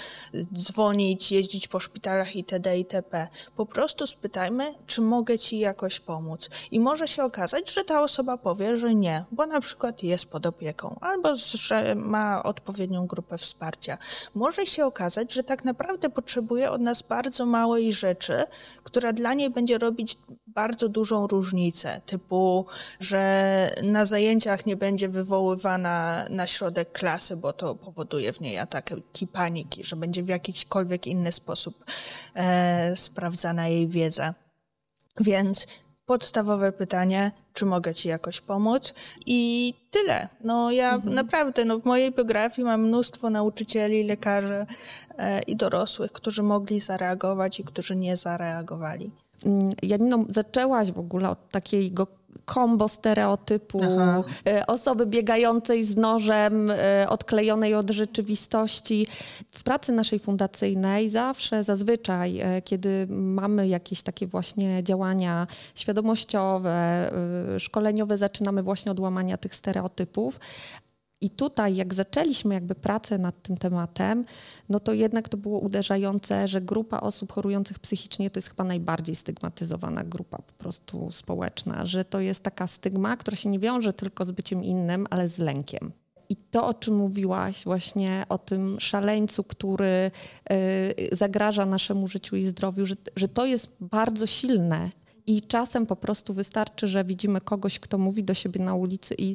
dzwonić, 0.53 1.32
jeździć 1.33 1.67
po 1.67 1.79
szpitalach 1.79 2.35
itd. 2.35 2.77
itp. 2.77 3.27
Po 3.55 3.65
prostu 3.65 4.07
spytajmy, 4.07 4.73
czy 4.87 5.01
mogę 5.01 5.39
ci 5.39 5.59
jakoś 5.59 5.99
pomóc. 5.99 6.49
I 6.71 6.79
może 6.79 7.07
się 7.07 7.23
okazać, 7.23 7.73
że 7.73 7.83
ta 7.83 8.01
osoba 8.01 8.37
powie, 8.37 8.77
że 8.77 8.95
nie, 8.95 9.25
bo 9.31 9.45
na 9.45 9.61
przykład 9.61 10.03
jest 10.03 10.31
pod 10.31 10.45
opieką, 10.45 10.97
albo 11.01 11.35
że 11.35 11.95
ma 11.95 12.43
odpowiednią 12.43 13.07
grupę 13.07 13.37
wsparcia. 13.37 13.97
Może 14.35 14.65
się 14.65 14.85
okazać, 14.85 15.33
że 15.33 15.43
tak 15.43 15.65
naprawdę 15.65 16.09
potrzebuje 16.09 16.71
od 16.71 16.81
nas 16.81 17.01
bardzo 17.01 17.45
małej 17.45 17.91
rzeczy, 17.91 18.43
która 18.83 19.13
dla 19.13 19.33
niej 19.33 19.49
będzie 19.49 19.77
robić 19.77 20.17
bardzo 20.47 20.89
dużą 20.89 21.27
różnicę, 21.27 22.01
typu, 22.05 22.65
że 22.99 23.75
na 23.83 24.05
zajęciach 24.05 24.65
nie 24.65 24.75
będzie 24.75 25.09
wywoływana 25.09 26.25
na 26.29 26.47
środek 26.47 26.91
klasy, 26.91 27.37
bo 27.37 27.53
to 27.53 27.75
powoduje 27.75 28.33
w 28.33 28.41
niej 28.41 28.59
ataki 28.59 29.27
paniki, 29.27 29.83
że 29.83 29.95
będzie 29.95 30.23
w 30.23 30.27
jakikolwiek 30.27 31.07
inny 31.07 31.22
sposób 31.31 31.85
e, 32.35 32.95
sprawdzana 32.95 33.67
jej 33.67 33.87
wiedza. 33.87 34.33
Więc 35.19 35.67
podstawowe 36.05 36.71
pytanie, 36.71 37.31
czy 37.53 37.65
mogę 37.65 37.95
ci 37.95 38.09
jakoś 38.09 38.41
pomóc? 38.41 38.93
I 39.25 39.73
tyle. 39.91 40.27
No 40.43 40.71
ja 40.71 40.95
mhm. 40.95 41.13
naprawdę, 41.13 41.65
no 41.65 41.79
w 41.79 41.85
mojej 41.85 42.11
biografii 42.11 42.65
mam 42.65 42.81
mnóstwo 42.81 43.29
nauczycieli, 43.29 44.03
lekarzy 44.03 44.65
e, 45.17 45.41
i 45.41 45.55
dorosłych, 45.55 46.11
którzy 46.11 46.43
mogli 46.43 46.79
zareagować 46.79 47.59
i 47.59 47.63
którzy 47.63 47.95
nie 47.95 48.17
zareagowali. 48.17 49.11
Mm, 49.45 49.69
Janino, 49.83 50.25
zaczęłaś 50.29 50.91
w 50.91 50.99
ogóle 50.99 51.29
od 51.29 51.49
takiego 51.49 52.07
kombo 52.45 52.87
stereotypu 52.87 53.79
Aha. 53.83 54.23
E, 54.47 54.67
osoby 54.67 55.05
biegającej 55.05 55.83
z 55.83 55.95
nożem, 55.95 56.71
e, 56.71 57.05
odklejonej 57.09 57.75
od 57.75 57.89
rzeczywistości. 57.89 59.07
W 59.51 59.63
pracy 59.63 59.91
naszej 59.91 60.19
fundacyjnej 60.19 61.09
zawsze, 61.09 61.63
zazwyczaj, 61.63 62.39
e, 62.39 62.61
kiedy 62.61 63.07
mamy 63.09 63.67
jakieś 63.67 64.01
takie 64.01 64.27
właśnie 64.27 64.83
działania 64.83 65.47
świadomościowe, 65.75 67.11
szkoleniowe, 67.59 68.17
zaczynamy 68.17 68.63
właśnie 68.63 68.91
od 68.91 68.99
łamania 68.99 69.37
tych 69.37 69.55
stereotypów, 69.55 70.39
i 71.23 71.29
tutaj, 71.29 71.75
jak 71.75 71.93
zaczęliśmy 71.93 72.53
jakby 72.53 72.75
pracę 72.75 73.17
nad 73.17 73.41
tym 73.41 73.57
tematem, 73.57 74.25
no 74.69 74.79
to 74.79 74.93
jednak 74.93 75.29
to 75.29 75.37
było 75.37 75.59
uderzające, 75.59 76.47
że 76.47 76.61
grupa 76.61 76.99
osób 76.99 77.31
chorujących 77.31 77.79
psychicznie 77.79 78.29
to 78.29 78.37
jest 78.37 78.49
chyba 78.49 78.63
najbardziej 78.63 79.15
stygmatyzowana 79.15 80.03
grupa 80.03 80.37
po 80.37 80.53
prostu 80.53 81.11
społeczna, 81.11 81.85
że 81.85 82.05
to 82.05 82.19
jest 82.19 82.43
taka 82.43 82.67
stygma, 82.67 83.17
która 83.17 83.37
się 83.37 83.49
nie 83.49 83.59
wiąże 83.59 83.93
tylko 83.93 84.25
z 84.25 84.31
byciem 84.31 84.63
innym, 84.63 85.07
ale 85.09 85.27
z 85.27 85.39
lękiem. 85.39 85.91
I 86.29 86.35
to, 86.35 86.67
o 86.67 86.73
czym 86.73 86.95
mówiłaś, 86.95 87.63
właśnie 87.63 88.25
o 88.29 88.37
tym 88.37 88.79
szaleńcu, 88.79 89.43
który 89.43 90.11
y, 90.51 91.15
zagraża 91.15 91.65
naszemu 91.65 92.07
życiu 92.07 92.35
i 92.35 92.43
zdrowiu, 92.43 92.85
że, 92.85 92.95
że 93.15 93.27
to 93.27 93.45
jest 93.45 93.75
bardzo 93.79 94.27
silne 94.27 94.89
i 95.27 95.41
czasem 95.41 95.85
po 95.85 95.95
prostu 95.95 96.33
wystarczy, 96.33 96.87
że 96.87 97.03
widzimy 97.03 97.41
kogoś, 97.41 97.79
kto 97.79 97.97
mówi 97.97 98.23
do 98.23 98.33
siebie 98.33 98.65
na 98.65 98.75
ulicy 98.75 99.15
i 99.17 99.33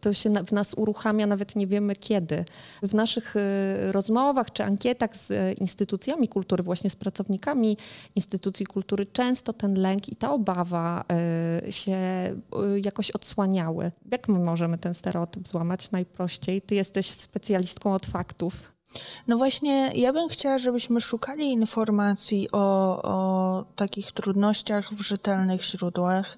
to 0.00 0.12
się 0.12 0.30
w 0.30 0.52
nas 0.52 0.74
uruchamia, 0.74 1.26
nawet 1.26 1.56
nie 1.56 1.66
wiemy 1.66 1.96
kiedy. 1.96 2.44
W 2.82 2.94
naszych 2.94 3.36
y, 3.36 3.92
rozmowach 3.92 4.52
czy 4.52 4.64
ankietach 4.64 5.16
z 5.16 5.58
instytucjami 5.60 6.28
kultury, 6.28 6.62
właśnie 6.62 6.90
z 6.90 6.96
pracownikami 6.96 7.76
instytucji 8.14 8.66
kultury, 8.66 9.06
często 9.06 9.52
ten 9.52 9.74
lęk 9.74 10.08
i 10.08 10.16
ta 10.16 10.32
obawa 10.32 11.04
y, 11.66 11.72
się 11.72 11.96
y, 11.96 12.80
jakoś 12.84 13.10
odsłaniały. 13.10 13.92
Jak 14.12 14.28
my 14.28 14.38
możemy 14.38 14.78
ten 14.78 14.94
stereotyp 14.94 15.48
złamać 15.48 15.90
najprościej? 15.90 16.62
Ty 16.62 16.74
jesteś 16.74 17.10
specjalistką 17.10 17.94
od 17.94 18.06
faktów. 18.06 18.75
No 19.26 19.36
właśnie, 19.36 19.90
ja 19.94 20.12
bym 20.12 20.28
chciała, 20.28 20.58
żebyśmy 20.58 21.00
szukali 21.00 21.52
informacji 21.52 22.48
o, 22.52 23.02
o 23.02 23.64
takich 23.76 24.12
trudnościach 24.12 24.92
w 24.92 25.00
rzetelnych 25.00 25.64
źródłach 25.64 26.36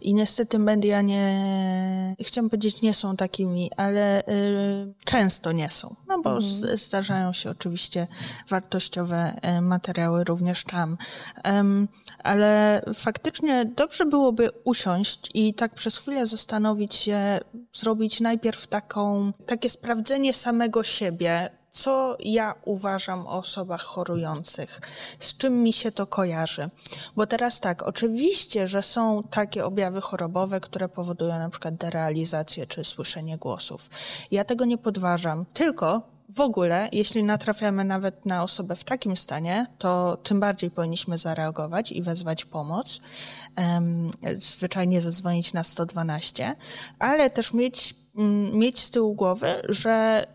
i 0.00 0.14
niestety 0.14 0.58
media 0.58 1.02
nie, 1.02 2.16
chciałam 2.20 2.50
powiedzieć, 2.50 2.82
nie 2.82 2.94
są 2.94 3.16
takimi, 3.16 3.70
ale 3.76 4.20
y, 4.28 4.94
często 5.04 5.52
nie 5.52 5.70
są, 5.70 5.94
no 6.08 6.20
bo 6.20 6.36
mhm. 6.36 6.76
zdarzają 6.76 7.32
się 7.32 7.50
oczywiście 7.50 8.06
wartościowe 8.48 9.32
e, 9.42 9.60
materiały 9.60 10.24
również 10.24 10.64
tam. 10.64 10.96
Um, 11.44 11.88
ale 12.24 12.82
faktycznie 12.94 13.64
dobrze 13.76 14.06
byłoby 14.06 14.50
usiąść 14.64 15.30
i 15.34 15.54
tak 15.54 15.74
przez 15.74 15.98
chwilę 15.98 16.26
zastanowić 16.26 16.94
się, 16.94 17.40
zrobić 17.72 18.20
najpierw 18.20 18.66
taką, 18.66 19.32
takie 19.46 19.70
sprawdzenie 19.70 20.34
samego 20.34 20.82
siebie, 20.82 21.59
co 21.70 22.16
ja 22.20 22.54
uważam 22.64 23.26
o 23.26 23.30
osobach 23.30 23.82
chorujących, 23.82 24.80
z 25.18 25.36
czym 25.36 25.62
mi 25.62 25.72
się 25.72 25.92
to 25.92 26.06
kojarzy. 26.06 26.70
Bo 27.16 27.26
teraz 27.26 27.60
tak, 27.60 27.82
oczywiście, 27.82 28.68
że 28.68 28.82
są 28.82 29.22
takie 29.30 29.64
objawy 29.64 30.00
chorobowe, 30.00 30.60
które 30.60 30.88
powodują 30.88 31.38
na 31.38 31.50
przykład 31.50 31.74
derealizację 31.74 32.66
czy 32.66 32.84
słyszenie 32.84 33.38
głosów. 33.38 33.90
Ja 34.30 34.44
tego 34.44 34.64
nie 34.64 34.78
podważam, 34.78 35.46
tylko 35.54 36.02
w 36.28 36.40
ogóle, 36.40 36.88
jeśli 36.92 37.24
natrafiamy 37.24 37.84
nawet 37.84 38.26
na 38.26 38.42
osobę 38.42 38.76
w 38.76 38.84
takim 38.84 39.16
stanie, 39.16 39.66
to 39.78 40.18
tym 40.22 40.40
bardziej 40.40 40.70
powinniśmy 40.70 41.18
zareagować 41.18 41.92
i 41.92 42.02
wezwać 42.02 42.44
pomoc, 42.44 43.00
um, 43.56 44.10
zwyczajnie 44.38 45.00
zadzwonić 45.00 45.52
na 45.52 45.64
112, 45.64 46.56
ale 46.98 47.30
też 47.30 47.54
mieć, 47.54 47.94
mm, 48.16 48.58
mieć 48.58 48.78
z 48.78 48.90
tyłu 48.90 49.14
głowy, 49.14 49.62
że 49.68 50.26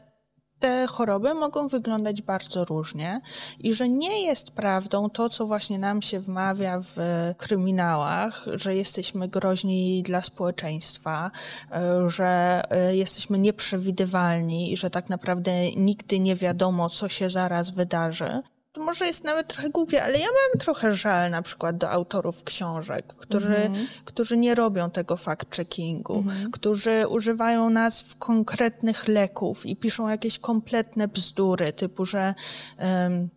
te 0.65 0.87
choroby 0.87 1.33
mogą 1.33 1.67
wyglądać 1.67 2.21
bardzo 2.21 2.65
różnie 2.65 3.21
i 3.59 3.73
że 3.73 3.87
nie 3.87 4.21
jest 4.21 4.51
prawdą 4.51 5.09
to, 5.09 5.29
co 5.29 5.45
właśnie 5.45 5.79
nam 5.79 6.01
się 6.01 6.19
wmawia 6.19 6.79
w 6.79 6.95
kryminałach, 7.37 8.45
że 8.53 8.75
jesteśmy 8.75 9.27
groźni 9.27 10.03
dla 10.03 10.21
społeczeństwa, 10.21 11.31
e, 11.71 12.09
że 12.09 12.61
e, 12.69 12.95
jesteśmy 12.95 13.39
nieprzewidywalni 13.39 14.71
i 14.71 14.77
że 14.77 14.89
tak 14.89 15.09
naprawdę 15.09 15.71
nigdy 15.71 16.19
nie 16.19 16.35
wiadomo, 16.35 16.89
co 16.89 17.09
się 17.09 17.29
zaraz 17.29 17.71
wydarzy 17.71 18.41
to 18.75 18.81
może 18.81 19.05
jest 19.07 19.23
nawet 19.23 19.47
trochę 19.47 19.69
głupie, 19.69 20.03
ale 20.03 20.19
ja 20.19 20.25
mam 20.25 20.59
trochę 20.59 20.93
żal 20.93 21.31
na 21.31 21.41
przykład 21.41 21.77
do 21.77 21.89
autorów 21.89 22.43
książek, 22.43 23.07
którzy, 23.07 23.57
mhm. 23.57 23.87
którzy 24.05 24.37
nie 24.37 24.55
robią 24.55 24.89
tego 24.89 25.15
fact-checkingu, 25.15 26.17
mhm. 26.17 26.51
którzy 26.51 27.07
używają 27.07 27.69
nazw 27.69 28.17
konkretnych 28.17 29.07
leków 29.07 29.65
i 29.65 29.75
piszą 29.75 30.09
jakieś 30.09 30.39
kompletne 30.39 31.07
bzdury, 31.07 31.73
typu, 31.73 32.05
że 32.05 32.33
um, 32.79 33.29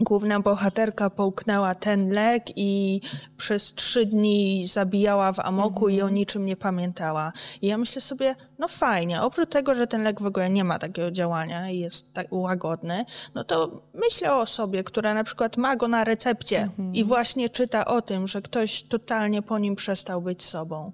główna 0.00 0.40
bohaterka 0.40 1.10
połknęła 1.10 1.74
ten 1.74 2.10
lek 2.10 2.42
i 2.56 3.00
przez 3.36 3.74
trzy 3.74 4.06
dni 4.06 4.66
zabijała 4.66 5.32
w 5.32 5.40
amoku 5.40 5.88
i 5.88 5.94
o 5.94 6.04
mhm. 6.04 6.14
niczym 6.14 6.46
nie 6.46 6.56
pamiętała. 6.56 7.32
I 7.62 7.66
ja 7.66 7.78
myślę 7.78 8.02
sobie, 8.02 8.34
no 8.58 8.68
fajnie, 8.68 9.22
oprócz 9.22 9.50
tego, 9.50 9.74
że 9.74 9.86
ten 9.86 10.02
lek 10.02 10.22
w 10.22 10.26
ogóle 10.26 10.50
nie 10.50 10.64
ma 10.64 10.78
takiego 10.78 11.10
działania 11.10 11.70
i 11.70 11.78
jest 11.78 12.12
tak 12.12 12.26
łagodny, 12.30 13.04
no 13.34 13.44
to 13.44 13.82
myślę 13.94 14.32
o 14.32 14.40
osobie, 14.40 14.84
która 14.84 15.14
na 15.14 15.24
przykład 15.24 15.56
ma 15.56 15.76
go 15.76 15.88
na 15.88 16.04
recepcie 16.04 16.62
mhm. 16.62 16.94
i 16.94 17.04
właśnie 17.04 17.48
czyta 17.48 17.84
o 17.84 18.02
tym, 18.02 18.26
że 18.26 18.42
ktoś 18.42 18.82
totalnie 18.82 19.42
po 19.42 19.58
nim 19.58 19.76
przestał 19.76 20.22
być 20.22 20.44
sobą. 20.44 20.92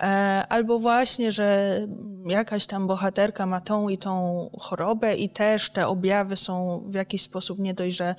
E, 0.00 0.04
albo 0.48 0.78
właśnie, 0.78 1.32
że 1.32 1.78
jakaś 2.26 2.66
tam 2.66 2.86
bohaterka 2.86 3.46
ma 3.46 3.60
tą 3.60 3.88
i 3.88 3.98
tą 3.98 4.50
chorobę 4.58 5.16
i 5.16 5.28
też 5.28 5.70
te 5.70 5.88
objawy 5.88 6.36
są 6.36 6.82
w 6.86 6.94
jakiś 6.94 7.22
sposób 7.22 7.58
nie 7.58 7.74
dość, 7.74 7.96
że 7.96 8.14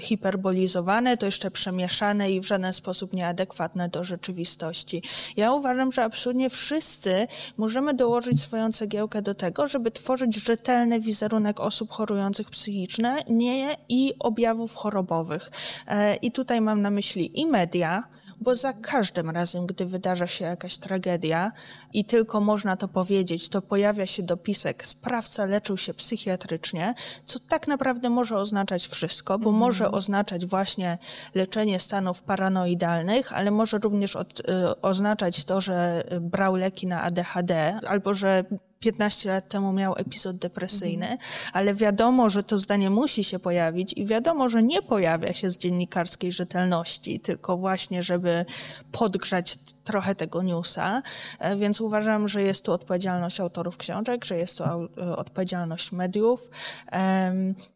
hiperbolizowane, 0.00 1.16
to 1.16 1.26
jeszcze 1.26 1.50
przemieszane 1.50 2.32
i 2.32 2.40
w 2.40 2.46
żaden 2.46 2.72
sposób 2.72 3.12
nieadekwatne 3.12 3.88
do 3.88 4.04
rzeczywistości. 4.04 5.02
Ja 5.36 5.52
uważam, 5.52 5.92
że 5.92 6.04
absolutnie 6.04 6.50
wszyscy 6.50 7.26
możemy 7.56 7.94
dołożyć 7.94 8.40
swoją 8.40 8.72
cegiełkę 8.72 9.22
do 9.22 9.34
tego, 9.34 9.66
żeby 9.66 9.90
tworzyć 9.90 10.36
rzetelny 10.36 11.00
wizerunek 11.00 11.60
osób 11.60 11.90
chorujących 11.90 12.50
psychicznie 12.50 13.16
nie, 13.28 13.76
i 13.88 14.14
objawów 14.18 14.74
chorobowych. 14.74 15.50
E, 15.86 16.16
I 16.16 16.32
tutaj 16.32 16.60
mam 16.60 16.82
na 16.82 16.90
myśli 16.90 17.40
i 17.40 17.46
media, 17.46 18.04
bo 18.40 18.54
za 18.54 18.72
każdym 18.72 19.30
razem, 19.30 19.66
gdy 19.66 19.86
wydarza 19.86 20.26
się 20.26 20.44
jakaś 20.44 20.78
tragedia 20.78 21.52
i 21.92 22.04
tylko 22.04 22.40
można 22.40 22.76
to 22.76 22.88
powiedzieć, 22.88 23.48
to 23.48 23.62
pojawia 23.62 24.06
się 24.06 24.22
dopisek 24.22 24.86
sprawca 24.86 25.44
leczył 25.44 25.76
się 25.76 25.94
psychiatrycznie, 25.94 26.94
co 27.26 27.38
tak 27.38 27.68
naprawdę 27.68 28.10
może 28.10 28.36
oznaczać 28.36 28.86
wszystko, 28.86 29.38
bo 29.38 29.48
mm. 29.48 29.60
Może 29.62 29.90
oznaczać 29.90 30.46
właśnie 30.46 30.98
leczenie 31.34 31.78
stanów 31.78 32.22
paranoidalnych, 32.22 33.32
ale 33.32 33.50
może 33.50 33.78
również 33.78 34.16
od, 34.16 34.40
y, 34.40 34.44
oznaczać 34.82 35.44
to, 35.44 35.60
że 35.60 36.04
brał 36.20 36.56
leki 36.56 36.86
na 36.86 37.02
ADHD 37.02 37.78
albo 37.86 38.14
że 38.14 38.44
15 38.82 39.28
lat 39.28 39.48
temu 39.48 39.72
miał 39.72 39.94
epizod 39.96 40.36
depresyjny, 40.36 41.06
mhm. 41.06 41.30
ale 41.52 41.74
wiadomo, 41.74 42.28
że 42.28 42.42
to 42.42 42.58
zdanie 42.58 42.90
musi 42.90 43.24
się 43.24 43.38
pojawić 43.38 43.92
i 43.96 44.06
wiadomo, 44.06 44.48
że 44.48 44.62
nie 44.62 44.82
pojawia 44.82 45.32
się 45.32 45.50
z 45.50 45.56
dziennikarskiej 45.56 46.32
rzetelności, 46.32 47.20
tylko 47.20 47.56
właśnie, 47.56 48.02
żeby 48.02 48.44
podgrzać 48.92 49.56
trochę 49.84 50.14
tego 50.14 50.42
newsa, 50.42 51.02
e, 51.38 51.56
więc 51.56 51.80
uważam, 51.80 52.28
że 52.28 52.42
jest 52.42 52.64
tu 52.64 52.72
odpowiedzialność 52.72 53.40
autorów 53.40 53.76
książek, 53.76 54.24
że 54.24 54.36
jest 54.36 54.58
tu 54.58 54.64
e, 54.64 55.16
odpowiedzialność 55.16 55.92
mediów, 55.92 56.50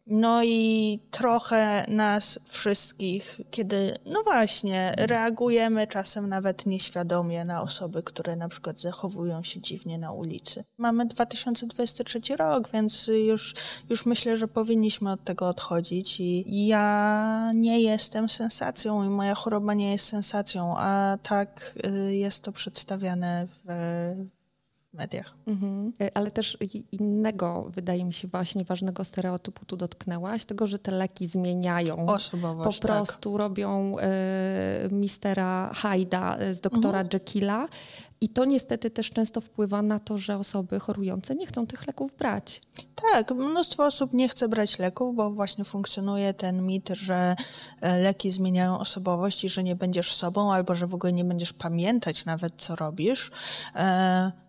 no 0.07 0.43
i 0.43 0.99
trochę 1.11 1.85
nas 1.87 2.39
wszystkich, 2.45 3.41
kiedy, 3.51 3.97
no 4.05 4.23
właśnie, 4.23 4.93
reagujemy 4.97 5.87
czasem 5.87 6.29
nawet 6.29 6.65
nieświadomie 6.65 7.45
na 7.45 7.61
osoby, 7.61 8.03
które 8.03 8.35
na 8.35 8.49
przykład 8.49 8.79
zachowują 8.79 9.43
się 9.43 9.61
dziwnie 9.61 9.97
na 9.97 10.11
ulicy. 10.11 10.63
Mamy 10.77 11.05
2023 11.05 12.21
rok, 12.35 12.71
więc 12.73 13.07
już, 13.07 13.55
już 13.89 14.05
myślę, 14.05 14.37
że 14.37 14.47
powinniśmy 14.47 15.11
od 15.11 15.23
tego 15.23 15.47
odchodzić 15.47 16.19
i 16.19 16.67
ja 16.67 17.51
nie 17.55 17.81
jestem 17.81 18.29
sensacją 18.29 19.03
i 19.03 19.09
moja 19.09 19.35
choroba 19.35 19.73
nie 19.73 19.91
jest 19.91 20.05
sensacją, 20.05 20.77
a 20.77 21.17
tak 21.23 21.75
y, 21.85 21.96
jest 21.97 22.43
to 22.43 22.51
przedstawiane 22.51 23.47
w, 23.47 23.61
w 24.31 24.36
mediach. 24.97 25.35
Mhm. 25.47 25.93
E, 26.01 26.17
ale 26.17 26.31
też 26.31 26.57
innego, 26.91 27.69
wydaje 27.73 28.05
mi 28.05 28.13
się, 28.13 28.27
właśnie 28.27 28.63
ważnego 28.63 29.03
stereotypu 29.03 29.65
tu 29.65 29.77
dotknęłaś, 29.77 30.45
tego, 30.45 30.67
że 30.67 30.79
te 30.79 30.91
leki 30.91 31.27
zmieniają. 31.27 32.07
Osobowość, 32.07 32.79
Po 32.79 32.87
prostu 32.87 33.31
tak. 33.31 33.39
robią 33.39 33.95
y, 34.91 34.95
mistera 34.95 35.71
Hyda 35.73 36.37
z 36.53 36.61
doktora 36.61 36.99
mhm. 36.99 37.09
Jekylla. 37.13 37.67
I 38.21 38.29
to 38.29 38.45
niestety 38.45 38.89
też 38.89 39.09
często 39.09 39.41
wpływa 39.41 39.81
na 39.81 39.99
to, 39.99 40.17
że 40.17 40.37
osoby 40.37 40.79
chorujące 40.79 41.35
nie 41.35 41.47
chcą 41.47 41.67
tych 41.67 41.87
leków 41.87 42.17
brać. 42.17 42.61
Tak, 43.11 43.31
mnóstwo 43.31 43.85
osób 43.85 44.13
nie 44.13 44.29
chce 44.29 44.47
brać 44.47 44.79
leków, 44.79 45.15
bo 45.15 45.31
właśnie 45.31 45.63
funkcjonuje 45.63 46.33
ten 46.33 46.65
mit, 46.65 46.89
że 46.89 47.35
e, 47.81 47.99
leki 47.99 48.31
zmieniają 48.31 48.79
osobowość 48.79 49.43
i 49.43 49.49
że 49.49 49.63
nie 49.63 49.75
będziesz 49.75 50.13
sobą, 50.15 50.53
albo 50.53 50.75
że 50.75 50.87
w 50.87 50.95
ogóle 50.95 51.13
nie 51.13 51.23
będziesz 51.23 51.53
pamiętać 51.53 52.25
nawet, 52.25 52.53
co 52.57 52.75
robisz. 52.75 53.31
E 53.75 54.46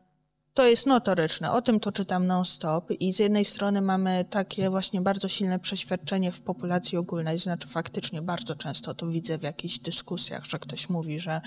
to 0.59 0.67
jest 0.67 0.87
notoryczne. 0.87 1.53
O 1.53 1.63
tym 1.63 1.81
to 1.81 1.93
czytam 1.93 2.27
non-stop 2.27 2.91
i 2.91 3.13
z 3.13 3.19
jednej 3.19 3.45
strony 3.45 3.81
mamy 3.81 4.25
takie 4.31 4.71
właśnie 4.71 5.01
bardzo 5.01 5.29
silne 5.29 5.59
przeświadczenie 5.59 6.33
w 6.33 6.41
populacji 6.41 6.99
ogólnej, 6.99 7.39
znaczy 7.39 7.69
faktycznie 7.69 8.23
bardzo 8.23 8.55
często 8.55 8.95
to 8.95 9.07
widzę 9.07 9.39
w 9.39 9.43
jakichś 9.43 9.79
dyskusjach, 9.79 10.45
że 10.45 10.59
ktoś 10.59 10.89
mówi, 10.89 11.19
że 11.19 11.41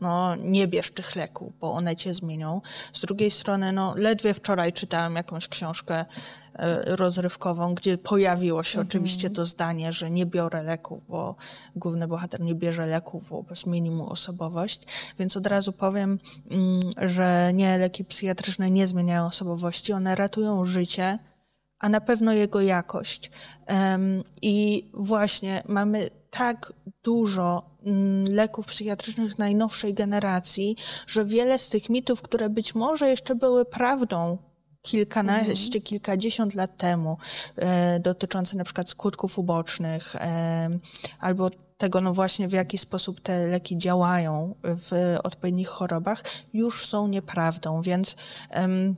no 0.00 0.36
nie 0.36 0.68
bierz 0.68 0.90
tych 0.90 1.16
leków, 1.16 1.52
bo 1.60 1.72
one 1.72 1.96
cię 1.96 2.14
zmienią. 2.14 2.60
Z 2.92 3.00
drugiej 3.00 3.30
strony, 3.30 3.72
no 3.72 3.94
ledwie 3.96 4.34
wczoraj 4.34 4.72
czytałem 4.72 5.16
jakąś 5.16 5.48
książkę 5.48 6.04
e, 6.54 6.96
rozrywkową, 6.96 7.74
gdzie 7.74 7.98
pojawiło 7.98 8.62
się 8.62 8.78
mhm. 8.78 8.88
oczywiście 8.88 9.30
to 9.30 9.44
zdanie, 9.44 9.92
że 9.92 10.10
nie 10.10 10.26
biorę 10.26 10.62
leków, 10.62 11.02
bo 11.08 11.34
główny 11.76 12.08
bohater 12.08 12.40
nie 12.40 12.54
bierze 12.54 12.86
leków, 12.86 13.28
bo 13.30 13.44
zmieni 13.54 13.90
mu 13.90 14.10
osobowość. 14.10 14.82
Więc 15.18 15.36
od 15.36 15.46
razu 15.46 15.72
powiem, 15.72 16.18
mm, 16.50 16.80
że 16.96 17.50
nie, 17.54 17.78
leki 17.78 18.04
psychiatryczne 18.04 18.57
nie 18.66 18.86
zmieniają 18.86 19.26
osobowości, 19.26 19.92
one 19.92 20.14
ratują 20.14 20.64
życie, 20.64 21.18
a 21.78 21.88
na 21.88 22.00
pewno 22.00 22.32
jego 22.32 22.60
jakość. 22.60 23.30
I 24.42 24.84
właśnie 24.94 25.62
mamy 25.68 26.10
tak 26.30 26.72
dużo 27.02 27.70
mm, 27.82 28.24
leków 28.24 28.66
psychiatrycznych 28.66 29.38
najnowszej 29.38 29.94
generacji, 29.94 30.76
że 31.06 31.24
wiele 31.24 31.58
z 31.58 31.68
tych 31.68 31.88
mitów, 31.90 32.22
które 32.22 32.50
być 32.50 32.74
może 32.74 33.08
jeszcze 33.08 33.34
były 33.34 33.64
prawdą 33.64 34.38
kilkanaście, 34.82 35.66
mhm. 35.66 35.82
kilkadziesiąt 35.82 36.54
lat 36.54 36.76
temu, 36.76 37.16
e, 37.56 38.00
dotyczące 38.00 38.56
na 38.56 38.64
przykład 38.64 38.88
skutków 38.88 39.38
ubocznych, 39.38 40.16
e, 40.16 40.78
albo 41.20 41.50
tego, 41.78 42.00
no 42.00 42.12
właśnie 42.12 42.48
w 42.48 42.52
jaki 42.52 42.78
sposób 42.78 43.20
te 43.20 43.46
leki 43.46 43.76
działają 43.76 44.54
w 44.64 45.16
odpowiednich 45.24 45.68
chorobach, 45.68 46.22
już 46.52 46.86
są 46.86 47.08
nieprawdą, 47.08 47.82
więc 47.82 48.16
um, 48.54 48.96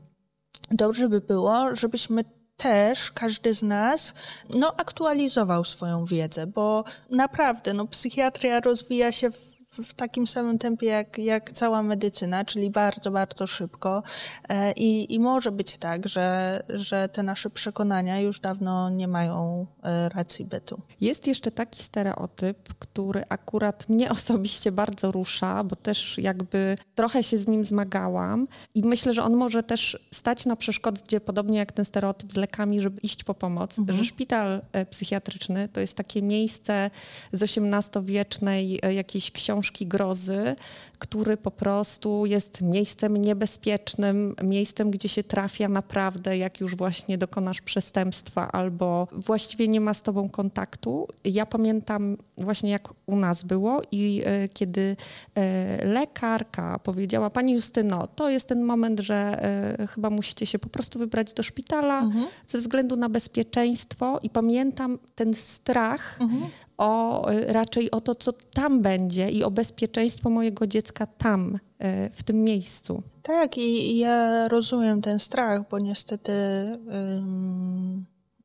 dobrze 0.71 1.09
by 1.09 1.21
było, 1.21 1.75
żebyśmy 1.75 2.25
też 2.57 3.13
każdy 3.13 3.55
z 3.55 3.63
nas 3.63 4.15
no, 4.51 4.75
aktualizował 4.77 5.65
swoją 5.65 6.05
wiedzę, 6.05 6.47
bo 6.47 6.85
naprawdę 7.11 7.75
no, 7.75 7.87
psychiatria 7.87 8.61
rozwija 8.61 9.13
się 9.13 9.31
w 9.31 9.60
w 9.73 9.95
takim 9.95 10.27
samym 10.27 10.59
tempie 10.59 10.87
jak, 10.87 11.19
jak 11.19 11.53
cała 11.53 11.83
medycyna, 11.83 12.45
czyli 12.45 12.71
bardzo, 12.71 13.11
bardzo 13.11 13.47
szybko. 13.47 14.03
E, 14.49 14.73
I, 14.73 15.15
I 15.15 15.21
może 15.21 15.53
być 15.53 15.79
tak, 15.79 16.09
że, 16.09 16.63
że 16.69 17.09
te 17.09 17.23
nasze 17.23 17.51
przekonania 17.51 18.21
już 18.21 18.41
dawno 18.41 18.91
nie 18.91 19.09
mają 19.09 19.67
e, 19.83 20.09
racji 20.09 20.45
bytu. 20.45 20.81
Jest 21.01 21.27
jeszcze 21.27 21.51
taki 21.51 21.83
stereotyp, 21.83 22.75
który 22.79 23.25
akurat 23.29 23.89
mnie 23.89 24.11
osobiście 24.19 24.73
bardzo 24.73 25.13
rusza, 25.13 25.65
bo 25.65 25.77
też 25.77 26.19
jakby 26.19 26.77
trochę 26.95 27.23
się 27.23 27.39
z 27.39 27.49
nim 27.49 27.65
zmagałam 27.65 28.49
i 28.75 28.83
myślę, 28.83 29.15
że 29.15 29.23
on 29.23 29.37
może 29.37 29.63
też 29.63 30.09
stać 30.15 30.47
na 30.47 30.57
przeszkodzie, 30.57 31.21
podobnie 31.21 31.59
jak 31.59 31.73
ten 31.73 31.85
stereotyp 31.85 32.33
z 32.33 32.37
lekami, 32.37 32.81
żeby 32.81 33.01
iść 33.01 33.25
po 33.25 33.35
pomoc, 33.35 33.79
mhm. 33.79 33.99
że 33.99 34.05
szpital 34.05 34.63
e, 34.73 34.87
psychiatryczny 34.87 35.69
to 35.69 35.81
jest 35.81 35.97
takie 35.97 36.23
miejsce 36.23 36.91
z 37.33 37.43
XVIII-wiecznej 37.43 38.81
jakiejś 38.95 39.31
książki, 39.31 39.60
książki 39.61 39.87
grozy, 39.87 40.57
który 40.99 41.37
po 41.37 41.51
prostu 41.51 42.27
jest 42.27 42.63
miejscem 42.63 43.17
niebezpiecznym, 43.17 44.35
miejscem, 44.43 44.91
gdzie 44.91 45.09
się 45.09 45.23
trafia 45.23 45.69
naprawdę, 45.69 46.39
jak 46.39 46.61
już 46.61 46.77
właśnie 46.77 47.19
dokonasz 47.19 47.61
przestępstwa 47.61 48.53
albo 48.53 49.09
właściwie 49.13 49.69
nie 49.69 49.81
ma 49.81 49.95
z 49.95 50.03
tobą 50.03 50.29
kontaktu. 50.29 51.09
Ja 51.25 51.47
pamiętam 51.47 52.17
właśnie 52.39 52.71
jak 52.71 52.89
u 53.07 53.17
nas 53.17 53.43
było 53.43 53.81
i 53.93 54.23
e, 54.25 54.49
kiedy 54.49 54.97
e, 55.35 55.87
lekarka 55.87 56.79
powiedziała, 56.79 57.31
pani 57.31 57.53
Justyno, 57.53 58.07
to 58.07 58.29
jest 58.29 58.49
ten 58.49 58.65
moment, 58.65 59.01
że 59.01 59.17
e, 59.17 59.87
chyba 59.87 60.11
musicie 60.11 60.47
się 60.47 60.59
po 60.59 60.69
prostu 60.69 60.99
wybrać 60.99 61.33
do 61.33 61.43
szpitala 61.43 62.01
mhm. 62.01 62.27
ze 62.47 62.59
względu 62.59 62.97
na 62.97 63.09
bezpieczeństwo 63.09 64.21
i 64.23 64.31
pamiętam 64.31 64.99
ten 65.15 65.35
strach 65.35 66.19
mhm 66.21 66.51
o, 66.81 67.27
raczej 67.47 67.91
o 67.91 68.01
to, 68.01 68.15
co 68.15 68.33
tam 68.33 68.83
będzie 68.83 69.31
i 69.31 69.45
o 69.45 69.51
bezpieczeństwo 69.51 70.31
mojego 70.31 70.67
dziecka 70.67 71.07
tam, 71.07 71.59
e, 71.79 72.11
w 72.11 72.23
tym 72.23 72.45
miejscu. 72.45 73.03
Tak, 73.23 73.59
i 73.59 73.99
ja 73.99 74.49
rozumiem 74.49 75.03
ten 75.03 75.19
strach, 75.19 75.69
bo 75.69 75.79
niestety 75.79 76.33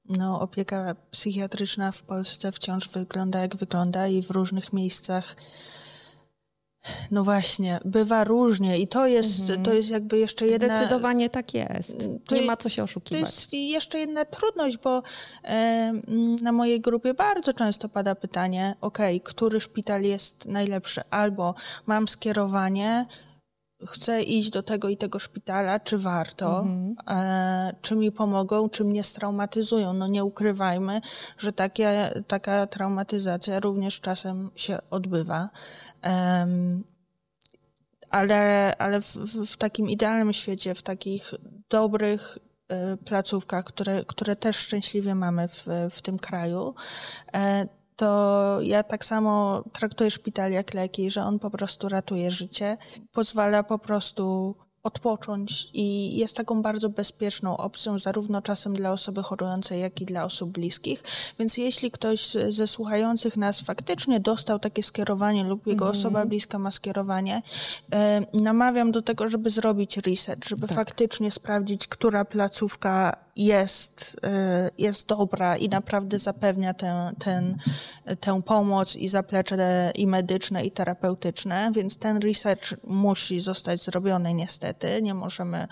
no, 0.09 0.41
opieka 0.41 0.95
psychiatryczna 1.11 1.91
w 1.91 2.03
Polsce 2.03 2.51
wciąż 2.51 2.89
wygląda 2.89 3.39
jak 3.39 3.55
wygląda 3.55 4.07
i 4.07 4.21
w 4.21 4.31
różnych 4.31 4.73
miejscach 4.73 5.35
no 7.11 7.23
właśnie, 7.23 7.79
bywa 7.85 8.23
różnie 8.23 8.79
i 8.79 8.87
to 8.87 9.07
jest, 9.07 9.39
mhm. 9.39 9.63
to 9.63 9.73
jest 9.73 9.89
jakby 9.89 10.17
jeszcze 10.17 10.47
jedna... 10.47 10.77
Zdecydowanie 10.77 11.29
tak 11.29 11.53
jest. 11.53 12.09
Nie 12.31 12.41
ma 12.41 12.57
co 12.57 12.69
się 12.69 12.83
oszukiwać. 12.83 13.21
To 13.21 13.27
jest 13.27 13.53
jeszcze 13.53 13.99
jedna 13.99 14.25
trudność, 14.25 14.77
bo 14.77 15.03
e, 15.43 15.93
na 16.41 16.51
mojej 16.51 16.81
grupie 16.81 17.13
bardzo 17.13 17.53
często 17.53 17.89
pada 17.89 18.15
pytanie, 18.15 18.75
ok, 18.81 18.97
który 19.23 19.61
szpital 19.61 20.01
jest 20.01 20.45
najlepszy? 20.45 21.01
Albo 21.09 21.55
mam 21.85 22.07
skierowanie, 22.07 23.05
chcę 23.85 24.23
iść 24.23 24.49
do 24.49 24.63
tego 24.63 24.89
i 24.89 24.97
tego 24.97 25.19
szpitala, 25.19 25.79
czy 25.79 25.97
warto, 25.97 26.59
mhm. 26.59 26.95
e, 27.07 27.75
czy 27.81 27.95
mi 27.95 28.11
pomogą, 28.11 28.69
czy 28.69 28.83
mnie 28.83 29.03
straumatyzują. 29.03 29.93
No 29.93 30.07
nie 30.07 30.23
ukrywajmy, 30.23 31.01
że 31.37 31.51
takie, 31.51 32.13
taka 32.27 32.67
traumatyzacja 32.67 33.59
również 33.59 34.01
czasem 34.01 34.49
się 34.55 34.77
odbywa. 34.89 35.49
Ale 38.09 38.75
ale 38.77 39.01
w, 39.01 39.15
w, 39.51 39.57
takim 39.57 39.89
idealnym 39.89 40.33
świecie, 40.33 40.75
w 40.75 40.81
takich 40.81 41.33
dobrych 41.69 42.37
e, 42.67 42.97
placówkach, 42.97 43.65
które, 43.65 44.05
które 44.05 44.35
też 44.35 44.55
szczęśliwie 44.55 45.15
mamy 45.15 45.47
w, 45.47 45.67
w 45.91 46.01
tym 46.01 46.19
kraju, 46.19 46.75
e, 47.33 47.67
to 47.95 48.57
ja 48.61 48.83
tak 48.83 49.05
samo 49.05 49.63
traktuję 49.73 50.11
szpital 50.11 50.51
jak 50.51 50.73
leki, 50.73 51.11
że 51.11 51.23
on 51.23 51.39
po 51.39 51.49
prostu 51.49 51.89
ratuje 51.89 52.31
życie, 52.31 52.77
pozwala 53.11 53.63
po 53.63 53.79
prostu 53.79 54.55
odpocząć 54.85 55.69
i 55.73 56.17
jest 56.17 56.37
taką 56.37 56.61
bardzo 56.61 56.89
bezpieczną 56.89 57.57
opcją 57.57 57.99
zarówno 57.99 58.41
czasem 58.41 58.73
dla 58.73 58.91
osoby 58.91 59.23
chorującej, 59.23 59.81
jak 59.81 60.01
i 60.01 60.05
dla 60.05 60.23
osób 60.23 60.49
bliskich. 60.49 61.03
Więc 61.39 61.57
jeśli 61.57 61.91
ktoś 61.91 62.37
ze 62.49 62.67
słuchających 62.67 63.37
nas 63.37 63.61
faktycznie 63.61 64.19
dostał 64.19 64.59
takie 64.59 64.83
skierowanie 64.83 65.43
lub 65.43 65.67
jego 65.67 65.85
mm. 65.85 65.97
osoba 65.97 66.25
bliska 66.25 66.59
ma 66.59 66.71
skierowanie, 66.71 67.41
e, 67.93 68.21
namawiam 68.33 68.91
do 68.91 69.01
tego, 69.01 69.29
żeby 69.29 69.49
zrobić 69.49 69.97
research, 69.97 70.47
żeby 70.47 70.67
tak. 70.67 70.75
faktycznie 70.75 71.31
sprawdzić, 71.31 71.87
która 71.87 72.25
placówka 72.25 73.24
jest, 73.35 74.17
y, 74.25 74.71
jest 74.77 75.07
dobra 75.07 75.57
i 75.57 75.69
naprawdę 75.69 76.19
zapewnia 76.19 76.73
tę, 76.73 77.11
ten, 77.19 77.57
tę 78.19 78.41
pomoc 78.41 78.95
i 78.95 79.07
zaplecze 79.07 79.91
i 79.95 80.07
medyczne, 80.07 80.65
i 80.65 80.71
terapeutyczne, 80.71 81.71
więc 81.73 81.97
ten 81.97 82.17
research 82.17 82.83
musi 82.83 83.39
zostać 83.39 83.81
zrobiony 83.81 84.33
niestety. 84.33 85.01
Nie 85.01 85.13
możemy 85.13 85.67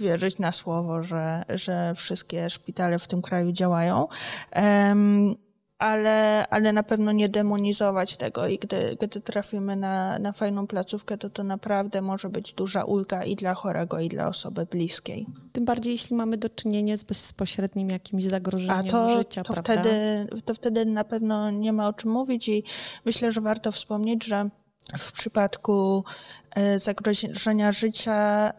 wierzyć 0.00 0.38
na 0.38 0.52
słowo, 0.52 1.02
że, 1.02 1.44
że 1.48 1.92
wszystkie 1.94 2.50
szpitale 2.50 2.98
w 2.98 3.06
tym 3.06 3.22
kraju 3.22 3.52
działają. 3.52 4.08
Um, 4.56 5.47
ale, 5.78 6.46
ale 6.48 6.72
na 6.72 6.82
pewno 6.82 7.12
nie 7.12 7.28
demonizować 7.28 8.16
tego 8.16 8.48
i 8.48 8.58
gdy, 8.58 8.96
gdy 9.00 9.20
trafimy 9.20 9.76
na, 9.76 10.18
na 10.18 10.32
fajną 10.32 10.66
placówkę, 10.66 11.18
to 11.18 11.30
to 11.30 11.44
naprawdę 11.44 12.02
może 12.02 12.28
być 12.28 12.54
duża 12.54 12.84
ulga 12.84 13.24
i 13.24 13.36
dla 13.36 13.54
chorego, 13.54 14.00
i 14.00 14.08
dla 14.08 14.28
osoby 14.28 14.66
bliskiej. 14.66 15.26
Tym 15.52 15.64
bardziej, 15.64 15.92
jeśli 15.92 16.16
mamy 16.16 16.36
do 16.36 16.48
czynienia 16.48 16.96
z 16.96 17.04
bezpośrednim 17.04 17.90
jakimś 17.90 18.24
zagrożeniem 18.24 18.84
to, 18.84 19.18
życia, 19.18 19.42
to 19.42 19.52
prawda? 19.52 19.72
Wtedy, 19.72 20.26
to 20.44 20.54
wtedy 20.54 20.86
na 20.86 21.04
pewno 21.04 21.50
nie 21.50 21.72
ma 21.72 21.88
o 21.88 21.92
czym 21.92 22.10
mówić 22.10 22.48
i 22.48 22.62
myślę, 23.04 23.32
że 23.32 23.40
warto 23.40 23.72
wspomnieć, 23.72 24.24
że 24.24 24.50
w 24.96 25.12
przypadku 25.12 26.04
e, 26.50 26.78
zagrożenia 26.78 27.72
życia 27.72 28.14
e, 28.14 28.52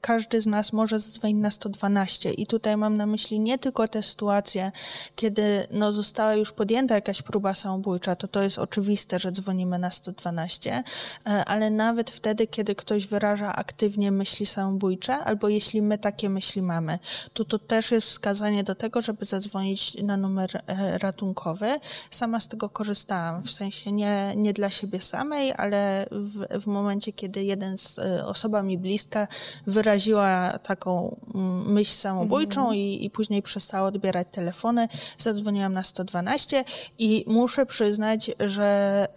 każdy 0.00 0.40
z 0.40 0.46
nas 0.46 0.72
może 0.72 0.98
zadzwonić 0.98 1.38
na 1.38 1.50
112 1.50 2.32
i 2.32 2.46
tutaj 2.46 2.76
mam 2.76 2.96
na 2.96 3.06
myśli 3.06 3.40
nie 3.40 3.58
tylko 3.58 3.88
te 3.88 4.02
sytuacje, 4.02 4.72
kiedy 5.16 5.66
no, 5.70 5.92
została 5.92 6.34
już 6.34 6.52
podjęta 6.52 6.94
jakaś 6.94 7.22
próba 7.22 7.54
samobójcza, 7.54 8.16
to 8.16 8.28
to 8.28 8.42
jest 8.42 8.58
oczywiste, 8.58 9.18
że 9.18 9.32
dzwonimy 9.32 9.78
na 9.78 9.90
112, 9.90 10.82
e, 11.26 11.44
ale 11.44 11.70
nawet 11.70 12.10
wtedy, 12.10 12.46
kiedy 12.46 12.74
ktoś 12.74 13.06
wyraża 13.06 13.56
aktywnie 13.56 14.12
myśli 14.12 14.46
samobójcze, 14.46 15.14
albo 15.14 15.48
jeśli 15.48 15.82
my 15.82 15.98
takie 15.98 16.30
myśli 16.30 16.62
mamy, 16.62 16.98
to 17.32 17.44
to 17.44 17.58
też 17.58 17.90
jest 17.90 18.08
wskazanie 18.08 18.64
do 18.64 18.74
tego, 18.74 19.02
żeby 19.02 19.24
zadzwonić 19.24 20.02
na 20.02 20.16
numer 20.16 20.62
ratunkowy. 21.02 21.80
Sama 22.10 22.40
z 22.40 22.48
tego 22.48 22.68
korzystałam, 22.68 23.42
w 23.42 23.50
sensie 23.50 23.92
nie, 23.92 24.34
nie 24.36 24.52
dla 24.52 24.70
siebie 24.70 25.00
samej, 25.00 25.52
ale 25.56 26.06
w, 26.10 26.62
w 26.62 26.66
momencie, 26.66 27.12
kiedy 27.12 27.44
jeden 27.44 27.76
z 27.76 27.98
e, 27.98 28.26
osoba 28.26 28.62
mi 28.62 28.78
bliska 28.78 29.28
wyraziła 29.66 30.58
taką 30.58 31.16
mm, 31.34 31.72
myśl 31.72 31.92
samobójczą 31.92 32.62
mm. 32.62 32.76
i, 32.76 33.04
i 33.04 33.10
później 33.10 33.42
przestała 33.42 33.88
odbierać 33.88 34.28
telefony, 34.32 34.88
zadzwoniłam 35.18 35.72
na 35.72 35.82
112 35.82 36.64
i 36.98 37.24
muszę 37.26 37.66
przyznać, 37.66 38.30
że 38.40 39.08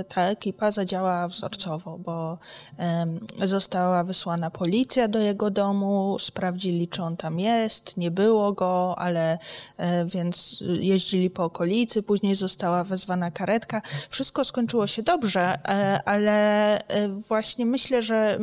y, 0.00 0.04
ta 0.04 0.22
ekipa 0.22 0.70
zadziałała 0.70 1.28
wzorcowo, 1.28 1.98
bo 1.98 2.38
y, 3.42 3.48
została 3.48 4.04
wysłana 4.04 4.50
policja 4.50 5.08
do 5.08 5.18
jego 5.18 5.50
domu, 5.50 6.16
sprawdzili, 6.18 6.88
czy 6.88 7.02
on 7.02 7.16
tam 7.16 7.40
jest, 7.40 7.96
nie 7.96 8.10
było 8.10 8.52
go, 8.52 8.94
ale 8.98 9.34
y, 9.34 9.82
więc 10.06 10.64
jeździli 10.80 11.30
po 11.30 11.44
okolicy, 11.44 12.02
później 12.02 12.34
została 12.34 12.84
wezwana 12.84 13.30
karetka. 13.30 13.82
Wszystko 14.08 14.44
skończyło 14.44 14.86
się 14.86 15.02
dobrze, 15.02 15.58
ale 16.04 16.78
e, 16.88 17.08
właśnie 17.08 17.66
myślę, 17.66 18.02
że 18.02 18.38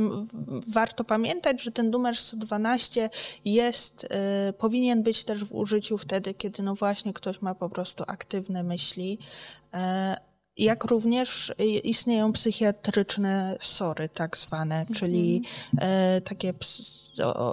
warto 0.74 1.04
pamiętać, 1.04 1.62
że 1.62 1.72
ten 1.72 1.90
numer 1.90 2.16
112 2.16 3.10
jest, 3.46 4.08
e, 4.10 4.54
powinien 4.54 5.04
być 5.04 5.24
też 5.24 5.46
w 5.46 5.54
użyciu 5.54 5.98
wtedy, 5.98 6.34
kiedy 6.34 6.64
no 6.64 6.76
właśnie 6.76 7.14
ktoś 7.14 7.42
ma 7.42 7.56
po 7.56 7.70
prostu 7.70 8.04
aktywne 8.08 8.64
myśli 8.64 9.20
e, 9.74 10.27
jak 10.58 10.84
również 10.84 11.54
istnieją 11.84 12.34
psychiatryczne 12.34 13.58
SORy, 13.60 14.10
tak 14.10 14.38
zwane, 14.38 14.80
mhm. 14.80 14.96
czyli 15.00 15.42
e, 15.82 16.22
takie 16.22 16.54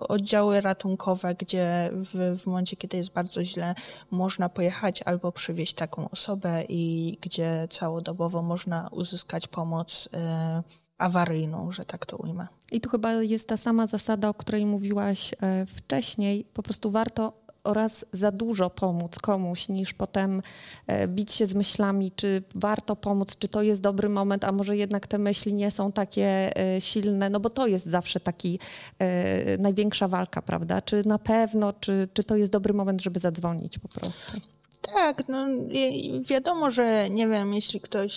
oddziały 0.08 0.60
ratunkowe, 0.60 1.34
gdzie 1.34 1.90
w, 1.92 2.40
w 2.40 2.46
momencie, 2.46 2.76
kiedy 2.76 2.96
jest 2.96 3.12
bardzo 3.12 3.44
źle, 3.44 3.74
można 4.10 4.48
pojechać 4.48 5.02
albo 5.02 5.32
przywieźć 5.32 5.74
taką 5.74 6.10
osobę 6.10 6.64
i 6.68 7.18
gdzie 7.20 7.68
całodobowo 7.70 8.42
można 8.42 8.88
uzyskać 8.92 9.48
pomoc 9.48 10.08
e, 10.14 10.62
awaryjną, 10.98 11.70
że 11.70 11.84
tak 11.84 12.06
to 12.06 12.16
ujmę. 12.16 12.46
I 12.72 12.80
tu 12.80 12.90
chyba 12.90 13.12
jest 13.12 13.48
ta 13.48 13.56
sama 13.56 13.86
zasada, 13.86 14.28
o 14.28 14.34
której 14.34 14.66
mówiłaś 14.66 15.34
e, 15.40 15.66
wcześniej. 15.66 16.44
Po 16.44 16.62
prostu 16.62 16.90
warto 16.90 17.43
oraz 17.64 18.06
za 18.12 18.30
dużo 18.30 18.70
pomóc 18.70 19.18
komuś, 19.18 19.68
niż 19.68 19.94
potem 19.94 20.42
e, 20.86 21.08
bić 21.08 21.32
się 21.32 21.46
z 21.46 21.54
myślami, 21.54 22.10
czy 22.10 22.42
warto 22.54 22.96
pomóc, 22.96 23.36
czy 23.38 23.48
to 23.48 23.62
jest 23.62 23.80
dobry 23.80 24.08
moment, 24.08 24.44
a 24.44 24.52
może 24.52 24.76
jednak 24.76 25.06
te 25.06 25.18
myśli 25.18 25.54
nie 25.54 25.70
są 25.70 25.92
takie 25.92 26.56
e, 26.56 26.80
silne, 26.80 27.30
no 27.30 27.40
bo 27.40 27.50
to 27.50 27.66
jest 27.66 27.86
zawsze 27.86 28.20
taki 28.20 28.58
e, 28.98 29.58
największa 29.58 30.08
walka, 30.08 30.42
prawda? 30.42 30.82
Czy 30.82 31.08
na 31.08 31.18
pewno, 31.18 31.72
czy, 31.72 32.08
czy 32.12 32.24
to 32.24 32.36
jest 32.36 32.52
dobry 32.52 32.74
moment, 32.74 33.02
żeby 33.02 33.20
zadzwonić 33.20 33.78
po 33.78 33.88
prostu? 33.88 34.40
Tak, 34.92 35.28
no 35.28 35.46
wiadomo, 36.30 36.70
że 36.70 37.10
nie 37.10 37.28
wiem, 37.28 37.54
jeśli 37.54 37.80
ktoś 37.80 38.14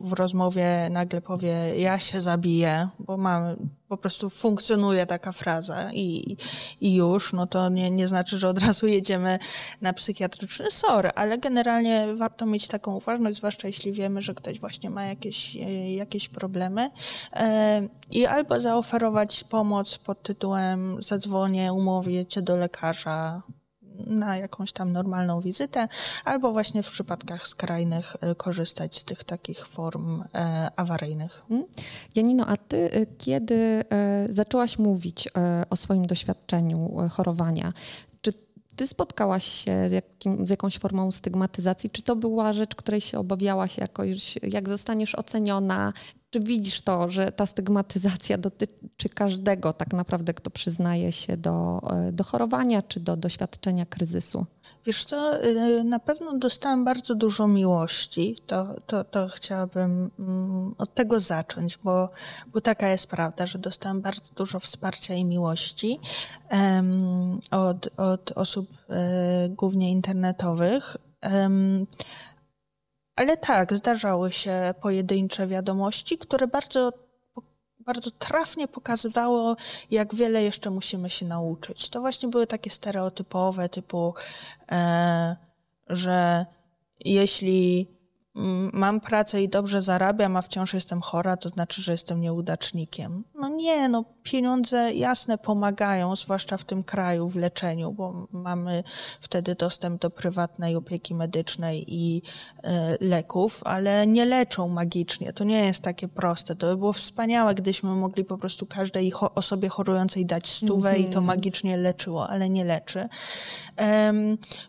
w 0.00 0.12
rozmowie 0.12 0.88
nagle 0.90 1.20
powie, 1.20 1.78
ja 1.78 1.98
się 1.98 2.20
zabiję, 2.20 2.88
bo 2.98 3.16
mam, 3.16 3.56
po 3.88 3.96
prostu 3.96 4.30
funkcjonuje 4.30 5.06
taka 5.06 5.32
fraza 5.32 5.92
i, 5.92 6.36
i 6.80 6.94
już, 6.94 7.32
no 7.32 7.46
to 7.46 7.68
nie, 7.68 7.90
nie 7.90 8.08
znaczy, 8.08 8.38
że 8.38 8.48
od 8.48 8.58
razu 8.66 8.86
jedziemy 8.86 9.38
na 9.80 9.92
psychiatryczny 9.92 10.70
SOR, 10.70 11.10
ale 11.14 11.38
generalnie 11.38 12.06
warto 12.14 12.46
mieć 12.46 12.68
taką 12.68 12.96
uważność, 12.96 13.36
zwłaszcza 13.36 13.66
jeśli 13.66 13.92
wiemy, 13.92 14.22
że 14.22 14.34
ktoś 14.34 14.60
właśnie 14.60 14.90
ma 14.90 15.04
jakieś, 15.04 15.56
e, 15.56 15.92
jakieś 15.94 16.28
problemy 16.28 16.90
e, 17.32 17.88
i 18.10 18.26
albo 18.26 18.60
zaoferować 18.60 19.44
pomoc 19.44 19.98
pod 19.98 20.22
tytułem 20.22 21.02
zadzwonię, 21.02 21.72
umówię 21.72 22.26
cię 22.26 22.42
do 22.42 22.56
lekarza, 22.56 23.42
na 24.06 24.36
jakąś 24.36 24.72
tam 24.72 24.92
normalną 24.92 25.40
wizytę, 25.40 25.88
albo 26.24 26.52
właśnie 26.52 26.82
w 26.82 26.88
przypadkach 26.88 27.46
skrajnych 27.46 28.16
e, 28.20 28.34
korzystać 28.34 28.96
z 28.96 29.04
tych 29.04 29.24
takich 29.24 29.66
form 29.66 30.22
e, 30.34 30.70
awaryjnych. 30.76 31.42
Hmm? 31.48 31.66
Janino, 32.14 32.46
a 32.46 32.56
ty 32.56 32.92
e, 32.92 33.06
kiedy 33.06 33.84
zaczęłaś 34.28 34.78
mówić 34.78 35.28
o 35.70 35.76
swoim 35.76 36.06
doświadczeniu 36.06 36.96
chorowania, 37.10 37.72
ty 38.76 38.86
spotkałaś 38.86 39.44
się 39.44 39.88
z, 39.88 39.92
jakim, 39.92 40.46
z, 40.46 40.50
jakąś 40.50 40.78
formą 40.78 41.12
stygmatyzacji? 41.12 41.90
Czy 41.90 42.02
to 42.02 42.16
była 42.16 42.52
rzecz, 42.52 42.74
której 42.74 43.00
się 43.00 43.18
obawiałaś 43.18 43.78
jakoś, 43.78 44.38
jak 44.42 44.68
zostaniesz 44.68 45.14
oceniona? 45.14 45.92
Widzisz 46.40 46.80
to, 46.80 47.08
że 47.08 47.32
ta 47.32 47.46
stygmatyzacja 47.46 48.38
dotyczy 48.38 49.08
każdego 49.14 49.72
tak 49.72 49.92
naprawdę, 49.92 50.34
kto 50.34 50.50
przyznaje 50.50 51.12
się 51.12 51.36
do, 51.36 51.80
e, 51.90 52.12
do 52.12 52.24
chorowania 52.24 52.82
czy 52.82 53.00
do 53.00 53.16
doświadczenia 53.16 53.86
kryzysu? 53.86 54.46
Wiesz 54.84 55.04
co, 55.04 55.44
y, 55.44 55.84
na 55.84 55.98
pewno 55.98 56.38
dostałam 56.38 56.84
bardzo 56.84 57.14
dużo 57.14 57.48
miłości. 57.48 58.36
To, 58.46 58.66
to, 58.86 59.04
to 59.04 59.28
chciałabym 59.28 60.10
mm, 60.18 60.74
od 60.78 60.94
tego 60.94 61.20
zacząć, 61.20 61.78
bo, 61.84 62.08
bo 62.52 62.60
taka 62.60 62.88
jest 62.88 63.10
prawda, 63.10 63.46
że 63.46 63.58
dostałam 63.58 64.00
bardzo 64.00 64.34
dużo 64.36 64.60
wsparcia 64.60 65.14
i 65.14 65.24
miłości 65.24 66.00
um, 66.50 67.40
od, 67.50 67.88
od 67.96 68.32
osób 68.32 68.68
um, 68.88 68.98
głównie 69.54 69.90
internetowych. 69.90 70.96
Um, 71.22 71.86
ale 73.16 73.36
tak, 73.36 73.74
zdarzały 73.74 74.32
się 74.32 74.74
pojedyncze 74.80 75.46
wiadomości, 75.46 76.18
które 76.18 76.46
bardzo, 76.46 76.92
bardzo 77.80 78.10
trafnie 78.10 78.68
pokazywało, 78.68 79.56
jak 79.90 80.14
wiele 80.14 80.42
jeszcze 80.42 80.70
musimy 80.70 81.10
się 81.10 81.26
nauczyć. 81.26 81.88
To 81.88 82.00
właśnie 82.00 82.28
były 82.28 82.46
takie 82.46 82.70
stereotypowe, 82.70 83.68
typu, 83.68 84.14
e, 84.72 85.36
że 85.88 86.46
jeśli 87.00 87.88
mam 88.72 89.00
pracę 89.00 89.42
i 89.42 89.48
dobrze 89.48 89.82
zarabiam, 89.82 90.36
a 90.36 90.42
wciąż 90.42 90.74
jestem 90.74 91.00
chora, 91.00 91.36
to 91.36 91.48
znaczy, 91.48 91.82
że 91.82 91.92
jestem 91.92 92.20
nieudacznikiem. 92.20 93.24
No 93.34 93.48
nie, 93.48 93.88
no 93.88 94.04
pieniądze 94.30 94.94
jasne 94.94 95.38
pomagają, 95.38 96.16
zwłaszcza 96.16 96.56
w 96.56 96.64
tym 96.64 96.82
kraju 96.84 97.28
w 97.28 97.36
leczeniu, 97.36 97.92
bo 97.92 98.26
mamy 98.32 98.84
wtedy 99.20 99.54
dostęp 99.54 100.00
do 100.00 100.10
prywatnej 100.10 100.76
opieki 100.76 101.14
medycznej 101.14 101.94
i 101.94 102.22
y, 102.22 102.68
leków, 103.00 103.60
ale 103.64 104.06
nie 104.06 104.24
leczą 104.24 104.68
magicznie. 104.68 105.32
To 105.32 105.44
nie 105.44 105.66
jest 105.66 105.82
takie 105.82 106.08
proste. 106.08 106.56
To 106.56 106.66
by 106.66 106.76
było 106.76 106.92
wspaniałe, 106.92 107.54
gdybyśmy 107.54 107.90
mogli 107.90 108.24
po 108.24 108.38
prostu 108.38 108.66
każdej 108.66 109.12
osobie 109.34 109.68
chorującej 109.68 110.26
dać 110.26 110.48
stówę 110.48 110.90
mm 110.90 111.02
-hmm. 111.02 111.04
i 111.08 111.12
to 111.12 111.18
mhm. 111.18 111.24
magicznie 111.24 111.76
leczyło, 111.76 112.28
ale 112.28 112.50
nie 112.50 112.64
leczy. 112.64 113.08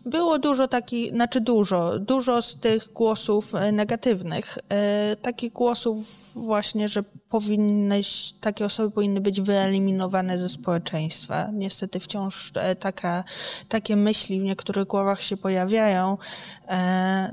Było 0.04 0.38
dużo 0.38 0.68
takich, 0.68 1.10
znaczy 1.10 1.40
dużo, 1.40 1.98
dużo 1.98 2.42
z 2.42 2.56
tych 2.56 2.92
głosów 2.92 3.48
E, 3.54 3.72
negatywnych. 3.72 4.58
E, 4.68 5.16
takich 5.16 5.52
głosów 5.52 5.98
właśnie, 6.34 6.88
że 6.88 7.02
powinnyś, 7.28 8.32
takie 8.40 8.64
osoby 8.64 8.90
powinny 8.90 9.20
być 9.20 9.40
wyeliminowane 9.40 10.38
ze 10.38 10.48
społeczeństwa. 10.48 11.48
Niestety 11.52 12.00
wciąż 12.00 12.52
e, 12.56 12.76
taka, 12.76 13.24
takie 13.68 13.96
myśli 13.96 14.40
w 14.40 14.44
niektórych 14.44 14.86
głowach 14.86 15.22
się 15.22 15.36
pojawiają. 15.36 16.18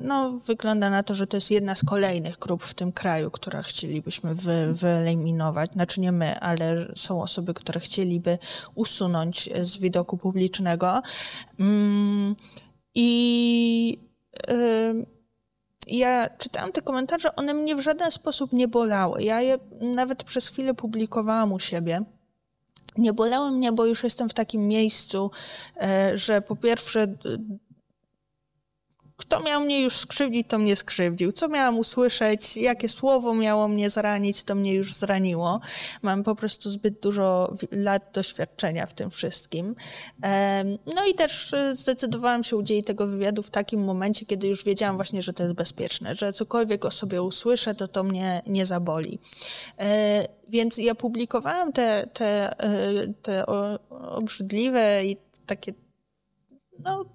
No, 0.02 0.32
wygląda 0.32 0.90
na 0.90 1.04
to, 1.04 1.16
że 1.16 1.28
to 1.28 1.38
jest 1.38 1.52
jedna 1.52 1.76
z 1.76 1.84
kolejnych 1.84 2.38
grup 2.38 2.64
w 2.64 2.74
tym 2.74 2.92
kraju, 2.92 3.32
która 3.32 3.62
chcielibyśmy 3.62 4.36
wy, 4.36 4.74
wyeliminować. 4.74 5.72
Znaczy 5.72 6.02
nie 6.02 6.12
my, 6.12 6.40
ale 6.40 6.88
są 6.96 7.22
osoby, 7.22 7.54
które 7.54 7.80
chcieliby 7.80 8.38
usunąć 8.76 9.50
z 9.62 9.78
widoku 9.78 10.18
publicznego. 10.18 11.02
Mm, 11.60 12.36
I 12.96 14.00
ja 15.88 16.30
czytałam 16.38 16.72
te 16.72 16.82
komentarze, 16.82 17.36
one 17.36 17.54
mnie 17.54 17.76
w 17.76 17.80
żaden 17.80 18.12
sposób 18.12 18.54
nie 18.54 18.68
bolały. 18.68 19.24
Ja 19.24 19.42
je 19.42 19.60
nawet 19.82 20.24
przez 20.24 20.48
chwilę 20.48 20.74
publikowałam 20.74 21.54
u 21.54 21.60
siebie. 21.60 22.04
Nie 22.98 23.14
bolały 23.14 23.52
mnie, 23.52 23.72
bo 23.72 23.86
już 23.86 24.04
jestem 24.04 24.30
w 24.30 24.34
takim 24.34 24.68
miejscu, 24.68 25.32
e, 25.82 26.18
że 26.18 26.42
po 26.42 26.56
pierwsze 26.56 27.08
kto 29.28 29.40
miał 29.40 29.62
mnie 29.62 29.82
już 29.82 29.98
skrzywdzić, 29.98 30.48
to 30.48 30.58
mnie 30.58 30.76
skrzywdził. 30.76 31.32
Co 31.32 31.48
miałam 31.48 31.78
usłyszeć, 31.78 32.58
jakie 32.58 32.90
słowo 32.90 33.34
miało 33.34 33.68
mnie 33.68 33.90
zranić, 33.90 34.44
to 34.44 34.56
mnie 34.56 34.74
już 34.74 34.94
zraniło. 34.94 35.60
Mam 36.02 36.24
po 36.24 36.36
prostu 36.36 36.70
zbyt 36.70 37.00
dużo 37.00 37.54
lat 37.72 38.04
doświadczenia 38.14 38.86
w 38.86 38.94
tym 38.94 39.10
wszystkim. 39.10 39.76
No 40.96 41.06
i 41.06 41.14
też 41.14 41.54
e, 41.54 41.76
zdecydowałam 41.76 42.44
się 42.44 42.58
udzielić 42.58 42.86
tego 42.86 43.08
wywiadu 43.08 43.44
w 43.44 43.50
takim 43.50 43.84
momencie, 43.84 44.26
kiedy 44.26 44.48
już 44.48 44.64
wiedziałam 44.64 44.96
właśnie, 44.96 45.22
że 45.22 45.34
to 45.34 45.44
jest 45.44 45.56
bezpieczne, 45.56 46.16
że 46.16 46.34
cokolwiek 46.34 46.86
o 46.86 46.92
sobie 46.92 47.22
usłyszę, 47.22 47.76
to 47.76 47.88
to 47.88 48.04
mnie 48.04 48.42
nie 48.48 48.66
zaboli. 48.66 49.20
E, 49.80 50.28
więc 50.50 50.78
ja 50.78 50.96
publikowałam 50.96 51.74
te, 51.74 52.10
te, 52.14 52.60
e, 52.60 53.14
te 53.22 53.46
obrzydliwe 53.90 55.06
i 55.06 55.18
takie 55.46 55.74
no, 56.80 57.06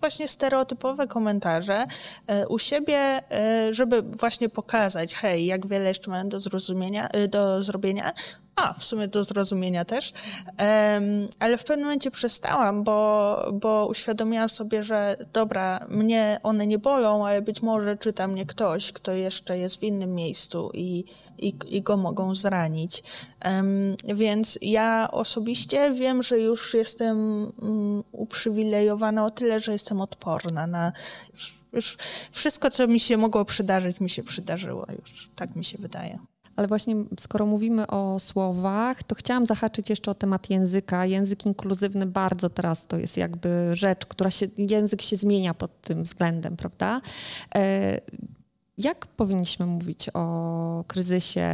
właśnie 0.00 0.28
stereotypowe 0.28 1.06
komentarze 1.06 1.86
e, 2.26 2.48
u 2.48 2.58
siebie, 2.58 3.22
e, 3.30 3.72
żeby 3.72 4.02
właśnie 4.02 4.48
pokazać, 4.48 5.14
hej, 5.14 5.46
jak 5.46 5.66
wiele 5.66 5.88
jeszcze 5.88 6.10
mam 6.10 6.28
do 6.28 6.40
zrozumienia, 6.40 7.08
e, 7.08 7.28
do 7.28 7.62
zrobienia, 7.62 8.12
a 8.58 8.72
w 8.72 8.84
sumie 8.84 9.08
do 9.08 9.24
zrozumienia 9.24 9.84
też, 9.84 10.12
um, 10.46 11.28
ale 11.38 11.58
w 11.58 11.64
pewnym 11.64 11.86
momencie 11.86 12.10
przestałam, 12.10 12.84
bo, 12.84 13.50
bo 13.52 13.86
uświadomiłam 13.86 14.48
sobie, 14.48 14.82
że 14.82 15.16
dobra, 15.32 15.86
mnie 15.88 16.40
one 16.42 16.66
nie 16.66 16.78
bolą, 16.78 17.26
ale 17.26 17.42
być 17.42 17.62
może 17.62 17.96
czyta 17.96 18.28
mnie 18.28 18.46
ktoś, 18.46 18.92
kto 18.92 19.12
jeszcze 19.12 19.58
jest 19.58 19.80
w 19.80 19.82
innym 19.82 20.14
miejscu 20.14 20.70
i, 20.74 21.04
i, 21.38 21.54
i 21.68 21.82
go 21.82 21.96
mogą 21.96 22.34
zranić. 22.34 23.02
Um, 23.44 23.96
więc 24.04 24.58
ja 24.62 25.08
osobiście 25.12 25.90
wiem, 25.90 26.22
że 26.22 26.38
już 26.38 26.74
jestem 26.74 27.16
um, 27.58 28.04
uprzywilejowana 28.12 29.24
o 29.24 29.30
tyle, 29.30 29.60
że 29.60 29.72
jestem 29.72 30.00
odporna 30.00 30.66
na 30.66 30.92
już, 31.72 31.96
wszystko, 32.32 32.70
co 32.70 32.86
mi 32.86 33.00
się 33.00 33.16
mogło 33.16 33.44
przydarzyć, 33.44 34.00
mi 34.00 34.10
się 34.10 34.22
przydarzyło 34.22 34.86
już, 34.98 35.30
tak 35.36 35.56
mi 35.56 35.64
się 35.64 35.78
wydaje. 35.78 36.18
Ale 36.58 36.68
właśnie 36.68 36.96
skoro 37.20 37.46
mówimy 37.46 37.86
o 37.86 38.18
słowach, 38.18 39.02
to 39.02 39.14
chciałam 39.14 39.46
zahaczyć 39.46 39.90
jeszcze 39.90 40.10
o 40.10 40.14
temat 40.14 40.50
języka. 40.50 41.06
Język 41.06 41.46
inkluzywny 41.46 42.06
bardzo 42.06 42.50
teraz 42.50 42.86
to 42.86 42.98
jest 42.98 43.16
jakby 43.16 43.70
rzecz, 43.72 44.06
która 44.06 44.30
się, 44.30 44.46
język 44.56 45.02
się 45.02 45.16
zmienia 45.16 45.54
pod 45.54 45.82
tym 45.82 46.02
względem, 46.02 46.56
prawda? 46.56 47.00
E, 47.54 48.00
jak 48.78 49.06
powinniśmy 49.06 49.66
mówić 49.66 50.10
o 50.14 50.84
kryzysie 50.86 51.50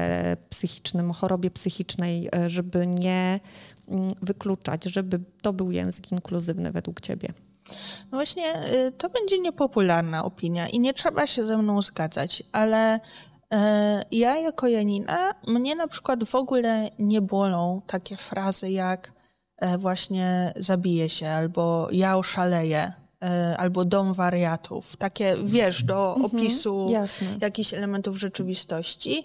psychicznym, 0.49 1.11
o 1.11 1.14
chorobie 1.14 1.51
psychicznej, 1.51 2.29
e, 2.37 2.51
żeby 2.51 2.87
nie 2.87 3.40
mm, 3.88 4.14
wykluczać, 4.23 4.85
żeby 4.85 5.21
to 5.43 5.53
był 5.53 5.71
język 5.71 6.12
inkluzywny 6.12 6.73
według 6.73 7.01
Ciebie? 7.01 7.29
No 8.12 8.19
właśnie, 8.19 8.73
y, 8.73 8.93
to 8.93 9.11
będzie 9.11 9.38
niepopularna 9.38 10.25
opinia 10.25 10.69
i 10.69 10.79
nie 10.79 10.95
trzeba 10.95 11.27
się 11.27 11.45
ze 11.45 11.59
mną 11.59 11.83
zgadzać, 11.83 12.43
ale 12.53 13.01
ja 14.11 14.37
jako 14.37 14.68
Janina, 14.68 15.35
mnie 15.46 15.76
na 15.76 15.88
przykład 15.88 16.24
w 16.24 16.35
ogóle 16.35 16.90
nie 16.98 17.20
bolą 17.20 17.83
takie 17.87 18.16
frazy 18.16 18.70
jak 18.70 19.12
e, 19.57 19.78
właśnie 19.78 20.52
zabiję 20.57 21.09
się 21.09 21.28
albo 21.28 21.88
ja 21.92 22.16
oszaleję 22.16 22.92
e, 23.22 23.57
albo 23.59 23.85
dom 23.85 24.12
wariatów. 24.12 24.96
Takie, 24.96 25.37
wiesz, 25.44 25.85
do 25.85 26.14
mhm, 26.16 26.26
opisu 26.26 26.87
jasne. 26.90 27.26
jakichś 27.40 27.74
elementów 27.74 28.16
rzeczywistości. 28.16 29.24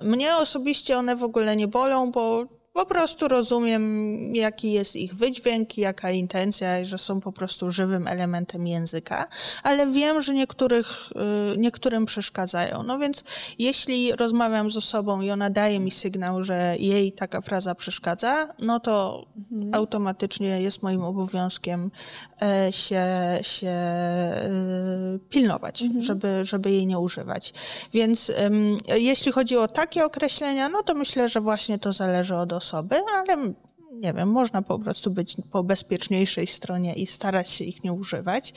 Mnie 0.00 0.36
osobiście 0.36 0.98
one 0.98 1.16
w 1.16 1.24
ogóle 1.24 1.56
nie 1.56 1.68
bolą, 1.68 2.10
bo 2.10 2.46
po 2.72 2.86
prostu 2.86 3.28
rozumiem, 3.28 4.34
jaki 4.34 4.72
jest 4.72 4.96
ich 4.96 5.14
wydźwięk, 5.14 5.78
jaka 5.78 6.10
intencja, 6.10 6.80
i 6.80 6.84
że 6.84 6.98
są 6.98 7.20
po 7.20 7.32
prostu 7.32 7.70
żywym 7.70 8.08
elementem 8.08 8.66
języka, 8.66 9.28
ale 9.62 9.86
wiem, 9.86 10.20
że 10.20 10.34
niektórych, 10.34 11.10
y, 11.54 11.58
niektórym 11.58 12.06
przeszkadzają. 12.06 12.82
No 12.82 12.98
więc 12.98 13.24
jeśli 13.58 14.12
rozmawiam 14.12 14.70
z 14.70 14.76
osobą 14.76 15.20
i 15.20 15.30
ona 15.30 15.50
daje 15.50 15.80
mi 15.80 15.90
sygnał, 15.90 16.42
że 16.42 16.76
jej 16.78 17.12
taka 17.12 17.40
fraza 17.40 17.74
przeszkadza, 17.74 18.48
no 18.58 18.80
to 18.80 19.26
mhm. 19.36 19.74
automatycznie 19.74 20.62
jest 20.62 20.82
moim 20.82 21.04
obowiązkiem 21.04 21.90
e, 22.42 22.72
się, 22.72 23.04
się 23.42 23.68
e, 23.68 25.18
pilnować, 25.30 25.82
mhm. 25.82 26.02
żeby, 26.02 26.44
żeby 26.44 26.70
jej 26.70 26.86
nie 26.86 26.98
używać. 26.98 27.52
Więc 27.92 28.32
jeśli 28.88 29.32
chodzi 29.32 29.56
o 29.56 29.68
takie 29.68 30.04
określenia, 30.04 30.68
no 30.68 30.82
to 30.82 30.94
myślę, 30.94 31.28
że 31.28 31.40
właśnie 31.40 31.78
to 31.78 31.92
zależy 31.92 32.36
od 32.36 32.52
osoby 32.52 32.61
osoby, 32.62 32.96
ale 33.14 33.54
nie 33.92 34.12
wiem, 34.12 34.28
można 34.28 34.62
po 34.62 34.78
prostu 34.78 35.10
być 35.10 35.36
po 35.50 35.62
bezpieczniejszej 35.64 36.46
stronie 36.46 36.94
i 36.94 37.06
starać 37.06 37.50
się 37.50 37.64
ich 37.64 37.84
nie 37.84 37.92
używać. 37.92 38.54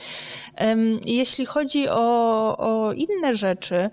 Jeśli 1.04 1.46
chodzi 1.46 1.88
o, 1.88 2.56
o 2.58 2.92
inne 2.92 3.34
rzeczy, 3.34 3.90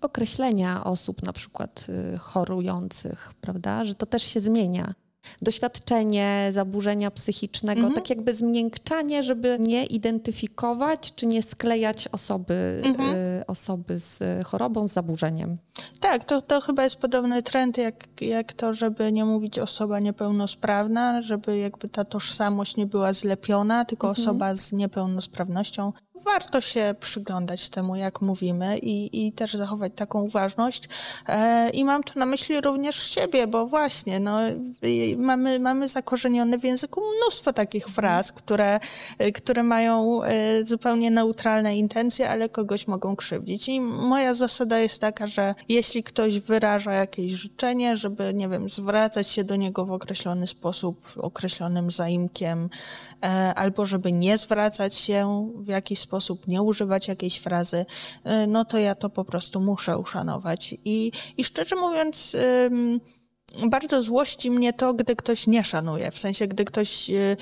określenia 0.00 0.84
osób 0.84 1.22
na 1.22 1.32
przykład 1.32 1.86
y, 2.14 2.18
chorujących, 2.18 3.32
prawda, 3.40 3.84
że 3.84 3.94
to 3.94 4.06
też 4.06 4.22
się 4.22 4.40
zmienia 4.40 4.94
doświadczenie 5.42 6.48
zaburzenia 6.50 7.10
psychicznego, 7.10 7.80
mhm. 7.80 7.94
tak 7.94 8.10
jakby 8.10 8.34
zmiękczanie, 8.34 9.22
żeby 9.22 9.56
nie 9.60 9.84
identyfikować 9.84 11.14
czy 11.14 11.26
nie 11.26 11.42
sklejać 11.42 12.08
osoby, 12.12 12.82
mhm. 12.84 13.14
y, 13.14 13.44
osoby 13.46 13.98
z 13.98 14.46
chorobą, 14.46 14.86
z 14.86 14.92
zaburzeniem. 14.92 15.58
Tak, 16.00 16.24
to, 16.24 16.42
to 16.42 16.60
chyba 16.60 16.84
jest 16.84 16.96
podobny 16.96 17.42
trend 17.42 17.78
jak, 17.78 18.08
jak 18.20 18.52
to, 18.52 18.72
żeby 18.72 19.12
nie 19.12 19.24
mówić 19.24 19.58
osoba 19.58 19.98
niepełnosprawna, 19.98 21.20
żeby 21.20 21.58
jakby 21.58 21.88
ta 21.88 22.04
tożsamość 22.04 22.76
nie 22.76 22.86
była 22.86 23.12
zlepiona, 23.12 23.84
tylko 23.84 24.08
mhm. 24.08 24.22
osoba 24.22 24.54
z 24.54 24.72
niepełnosprawnością. 24.72 25.92
Warto 26.24 26.60
się 26.60 26.94
przyglądać 27.00 27.70
temu, 27.70 27.96
jak 27.96 28.20
mówimy 28.20 28.78
i, 28.78 29.26
i 29.26 29.32
też 29.32 29.54
zachować 29.54 29.92
taką 29.96 30.22
uważność. 30.22 30.88
E, 31.28 31.70
I 31.70 31.84
mam 31.84 32.02
tu 32.02 32.18
na 32.18 32.26
myśli 32.26 32.60
również 32.60 32.96
siebie, 32.96 33.46
bo 33.46 33.66
właśnie, 33.66 34.20
no, 34.20 34.38
mamy, 35.16 35.58
mamy 35.58 35.88
zakorzenione 35.88 36.58
w 36.58 36.64
języku 36.64 37.00
mnóstwo 37.16 37.52
takich 37.52 37.88
fraz, 37.88 38.32
które, 38.32 38.80
które 39.34 39.62
mają 39.62 40.22
e, 40.22 40.64
zupełnie 40.64 41.10
neutralne 41.10 41.76
intencje, 41.76 42.30
ale 42.30 42.48
kogoś 42.48 42.86
mogą 42.86 43.16
krzywdzić. 43.16 43.68
I 43.68 43.80
moja 43.80 44.32
zasada 44.32 44.78
jest 44.78 45.00
taka, 45.00 45.26
że 45.26 45.54
jeśli 45.68 46.02
ktoś 46.02 46.40
wyraża 46.40 46.92
jakieś 46.92 47.32
życzenie, 47.32 47.96
żeby, 47.96 48.34
nie 48.34 48.48
wiem, 48.48 48.68
zwracać 48.68 49.28
się 49.28 49.44
do 49.44 49.56
niego 49.56 49.86
w 49.86 49.92
określony 49.92 50.46
sposób, 50.46 51.12
określonym 51.16 51.90
zaimkiem, 51.90 52.68
e, 53.22 53.54
albo 53.54 53.86
żeby 53.86 54.12
nie 54.12 54.36
zwracać 54.36 54.94
się 54.94 55.50
w 55.56 55.68
jakiś 55.68 55.98
sposób, 55.98 56.48
nie 56.48 56.62
używać 56.62 57.08
jakiejś 57.08 57.38
frazy, 57.38 57.86
e, 58.24 58.46
no 58.46 58.64
to 58.64 58.78
ja 58.78 58.94
to 58.94 59.10
po 59.10 59.24
prostu 59.24 59.60
muszę 59.60 59.98
uszanować. 59.98 60.74
I, 60.84 61.12
i 61.36 61.44
szczerze 61.44 61.76
mówiąc, 61.76 62.36
bardzo 63.66 64.02
złości 64.02 64.50
mnie 64.50 64.72
to, 64.72 64.94
gdy 64.94 65.16
ktoś 65.16 65.46
nie 65.46 65.64
szanuje. 65.64 66.10
W 66.10 66.18
sensie, 66.18 66.46
gdy 66.46 66.64
ktoś 66.64 67.10
y, 67.10 67.14
y, 67.14 67.36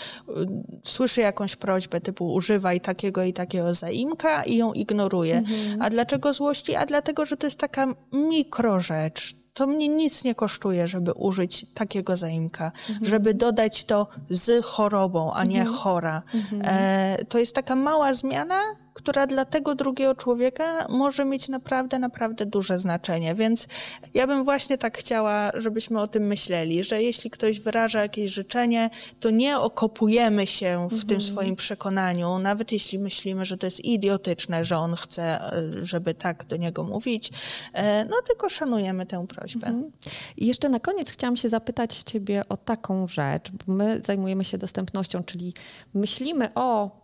słyszy 0.83 1.20
jakąś 1.20 1.57
prośbę 1.57 2.01
typu 2.01 2.35
używaj 2.35 2.81
takiego 2.81 3.25
i 3.25 3.33
takiego 3.33 3.75
zaimka 3.75 4.42
i 4.42 4.57
ją 4.57 4.73
ignoruje. 4.73 5.37
Mhm. 5.37 5.83
A 5.83 5.90
dlaczego 5.90 6.33
złości? 6.33 6.75
A 6.75 6.87
dlatego, 6.87 7.25
że 7.25 7.37
to 7.37 7.46
jest 7.46 7.59
taka 7.59 7.87
mikrorzecz 8.12 9.40
to 9.55 9.66
mnie 9.66 9.88
nic 9.88 10.25
nie 10.25 10.35
kosztuje, 10.35 10.87
żeby 10.87 11.12
użyć 11.12 11.66
takiego 11.75 12.16
zaimka, 12.16 12.73
mhm. 12.88 13.07
żeby 13.07 13.35
dodać 13.35 13.85
to 13.85 14.07
z 14.31 14.64
chorobą, 14.64 15.33
a 15.33 15.44
nie 15.44 15.61
mhm. 15.61 15.77
chora. 15.77 16.23
Mhm. 16.35 16.62
E, 16.64 17.25
to 17.25 17.38
jest 17.38 17.55
taka 17.55 17.77
mała 17.77 18.12
zmiana, 18.12 18.61
która 18.94 19.26
dla 19.26 19.44
tego 19.44 19.74
drugiego 19.74 20.14
człowieka 20.14 20.87
może 20.88 21.24
mieć 21.24 21.48
naprawdę, 21.48 21.98
naprawdę 21.98 22.46
duże 22.46 22.79
znaczenie. 22.79 23.35
Więc 23.35 23.68
ja 24.14 24.26
bym 24.26 24.44
właśnie 24.44 24.79
tak 24.79 24.98
chciała, 24.98 25.50
żebyśmy 25.55 26.00
o 26.00 26.09
tym 26.09 26.26
myśleli, 26.26 26.85
że 26.85 27.03
jeśli 27.03 27.31
ktoś 27.31 27.61
wyraża 27.61 28.03
jakieś 28.03 28.31
życzenie, 28.31 28.90
to 29.20 29.31
nie 29.31 29.59
okopujemy 29.59 30.46
się 30.46 30.87
w 30.90 30.92
mhm. 30.92 31.09
tym 31.09 31.20
swoim 31.20 31.57
przekonaniu, 31.57 32.38
nawet 32.38 32.72
jeśli 32.72 32.98
myślimy, 32.98 33.44
że 33.44 33.59
to 33.59 33.66
jest 33.66 33.85
idiotyczne, 33.85 34.64
że 34.64 34.76
on 34.76 34.96
chce, 34.96 35.40
żeby 35.83 36.14
tak 36.14 36.44
do 36.44 36.57
niego 36.57 36.85
mówić, 36.85 37.31
e, 37.72 38.05
no 38.05 38.16
tylko 38.26 38.48
szanujemy 38.48 39.07
tę 39.07 39.26
prośbę. 39.26 39.66
Mhm. 39.66 39.92
I 40.37 40.46
jeszcze 40.46 40.68
na 40.68 40.81
koniec 40.81 41.11
chciałam 41.11 41.37
się 41.37 41.48
zapytać 41.48 42.03
Ciebie 42.03 42.42
o 42.48 42.57
taką 42.57 43.07
rzecz, 43.07 43.50
bo 43.50 43.72
my 43.72 44.00
zajmujemy 44.05 44.44
się 44.44 44.59
dostępnością, 44.59 45.24
czyli 45.24 45.55
myślimy 45.94 46.55
o 46.55 47.00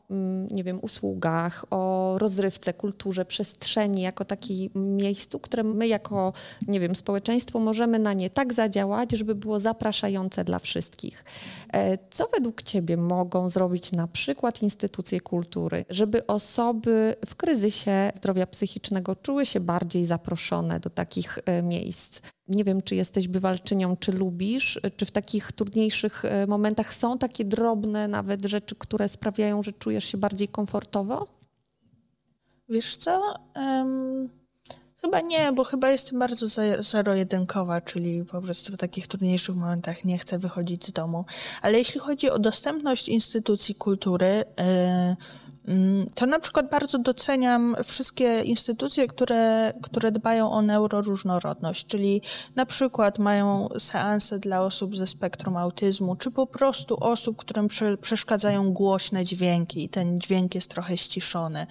nie 0.50 0.64
wiem, 0.64 0.78
usługach, 0.82 1.64
o 1.70 1.95
rozrywce, 2.18 2.74
kulturze, 2.74 3.24
przestrzeni, 3.24 4.02
jako 4.02 4.24
takiej 4.24 4.70
miejscu, 4.74 5.38
które 5.38 5.62
my 5.62 5.88
jako, 5.88 6.32
nie 6.68 6.80
wiem, 6.80 6.94
społeczeństwo 6.94 7.58
możemy 7.58 7.98
na 7.98 8.12
nie 8.12 8.30
tak 8.30 8.52
zadziałać, 8.52 9.12
żeby 9.12 9.34
było 9.34 9.60
zapraszające 9.60 10.44
dla 10.44 10.58
wszystkich. 10.58 11.24
E, 11.72 11.98
co 12.10 12.28
według 12.34 12.62
Ciebie 12.62 12.96
mogą 12.96 13.48
zrobić 13.48 13.92
na 13.92 14.08
przykład 14.08 14.62
instytucje 14.62 15.20
kultury, 15.20 15.84
żeby 15.90 16.26
osoby 16.26 17.14
w 17.26 17.34
kryzysie 17.34 18.12
zdrowia 18.14 18.46
psychicznego 18.46 19.16
czuły 19.16 19.46
się 19.46 19.60
bardziej 19.60 20.04
zaproszone 20.04 20.80
do 20.80 20.90
takich 20.90 21.38
e, 21.46 21.62
miejsc? 21.62 22.20
Nie 22.48 22.64
wiem, 22.64 22.82
czy 22.82 22.94
jesteś 22.94 23.28
bywalczynią, 23.28 23.96
czy 23.96 24.12
lubisz, 24.12 24.80
czy 24.96 25.06
w 25.06 25.10
takich 25.10 25.52
trudniejszych 25.52 26.24
e, 26.24 26.46
momentach 26.46 26.94
są 26.94 27.18
takie 27.18 27.44
drobne 27.44 28.08
nawet 28.08 28.44
rzeczy, 28.44 28.74
które 28.78 29.08
sprawiają, 29.08 29.62
że 29.62 29.72
czujesz 29.72 30.04
się 30.04 30.18
bardziej 30.18 30.48
komfortowo? 30.48 31.35
Wiesz 32.68 32.96
co? 32.96 33.34
Um, 33.56 34.28
chyba 35.00 35.20
nie, 35.20 35.52
bo 35.52 35.64
chyba 35.64 35.90
jestem 35.90 36.18
bardzo 36.18 36.46
zero-jedynkowa, 36.80 37.80
czyli 37.80 38.24
po 38.24 38.42
prostu 38.42 38.72
w 38.72 38.76
takich 38.76 39.06
trudniejszych 39.06 39.56
momentach 39.56 40.04
nie 40.04 40.18
chcę 40.18 40.38
wychodzić 40.38 40.86
z 40.86 40.92
domu. 40.92 41.24
Ale 41.62 41.78
jeśli 41.78 42.00
chodzi 42.00 42.30
o 42.30 42.38
dostępność 42.38 43.08
instytucji 43.08 43.74
kultury, 43.74 44.44
Mm, 44.56 45.16
to 46.14 46.26
na 46.26 46.38
przykład 46.38 46.70
bardzo 46.70 46.98
doceniam 46.98 47.76
wszystkie 47.84 48.42
instytucje, 48.42 49.08
które, 49.08 49.72
które 49.82 50.12
dbają 50.12 50.52
o 50.52 50.62
neuroróżnorodność, 50.62 51.86
czyli 51.86 52.22
na 52.54 52.66
przykład 52.66 53.18
mają 53.18 53.68
seanse 53.78 54.38
dla 54.38 54.62
osób 54.62 54.96
ze 54.96 55.06
spektrum 55.06 55.56
autyzmu, 55.56 56.16
czy 56.16 56.30
po 56.30 56.46
prostu 56.46 56.96
osób, 57.00 57.36
którym 57.36 57.68
przeszkadzają 58.00 58.72
głośne 58.72 59.24
dźwięki 59.24 59.84
i 59.84 59.88
ten 59.88 60.20
dźwięk 60.20 60.54
jest 60.54 60.70
trochę 60.70 60.96
ściszony. 60.96 61.66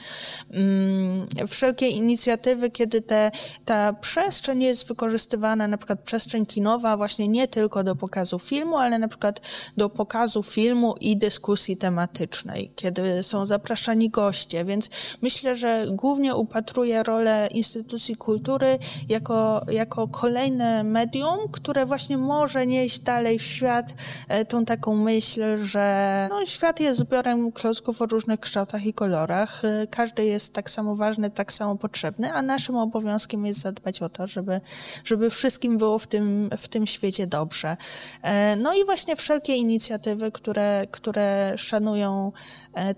Mm, 0.52 1.28
wszelkie 1.48 1.88
inicjatywy, 1.88 2.72
kiedy 2.72 3.02
te, 3.02 3.32
ta 3.66 3.94
przestrzeń 3.94 4.64
jest 4.64 4.88
wykorzystywana, 4.88 5.68
na 5.68 5.78
przykład 5.78 6.00
przestrzeń 6.00 6.46
kinowa, 6.46 6.98
właśnie 6.98 7.28
nie 7.28 7.48
tylko 7.48 7.84
do 7.84 7.96
pokazu 7.96 8.40
filmu, 8.40 8.78
ale 8.78 9.00
na 9.00 9.08
przykład 9.08 9.42
do 9.78 9.90
pokazu 9.90 10.44
filmu 10.44 10.96
i 11.00 11.18
dyskusji 11.18 11.78
tematycznej, 11.78 12.72
kiedy 12.76 13.24
są 13.24 13.46
zapraszane 13.46 13.85
zapraszani 13.86 14.10
goście, 14.10 14.66
więc 14.66 14.90
myślę, 15.22 15.56
że 15.56 15.86
głównie 15.90 16.36
upatruję 16.36 17.04
rolę 17.04 17.48
instytucji 17.52 18.16
kultury 18.16 18.80
jako, 19.10 19.62
jako 19.72 20.08
kolejne 20.08 20.84
medium, 20.84 21.38
które 21.52 21.86
właśnie 21.86 22.18
może 22.18 22.68
nieść 22.68 23.00
dalej 23.00 23.40
w 23.40 23.44
świat 23.44 23.94
e, 24.28 24.46
tą 24.46 24.66
taką 24.66 24.96
myśl, 24.96 25.58
że 25.58 26.28
no, 26.30 26.46
świat 26.46 26.80
jest 26.80 27.00
zbiorem 27.00 27.52
klocków 27.52 28.02
o 28.02 28.06
różnych 28.06 28.40
kształtach 28.40 28.86
i 28.86 28.94
kolorach. 28.94 29.66
E, 29.66 29.88
każdy 29.88 30.26
jest 30.26 30.54
tak 30.54 30.70
samo 30.70 30.96
ważny, 30.96 31.32
tak 31.32 31.54
samo 31.54 31.76
potrzebny, 31.76 32.34
a 32.34 32.42
naszym 32.42 32.76
obowiązkiem 32.76 33.46
jest 33.46 33.62
zadbać 33.62 34.02
o 34.02 34.10
to, 34.10 34.28
żeby, 34.28 34.62
żeby 35.04 35.30
wszystkim 35.30 35.78
było 35.78 36.00
w 36.00 36.08
tym, 36.08 36.50
w 36.58 36.68
tym 36.68 36.88
świecie 36.88 37.28
dobrze. 37.28 37.78
E, 38.22 38.56
no 38.56 38.74
i 38.74 38.86
właśnie 38.86 39.16
wszelkie 39.16 39.56
inicjatywy, 39.56 40.32
które, 40.32 40.84
które 40.92 41.54
szanują 41.58 42.32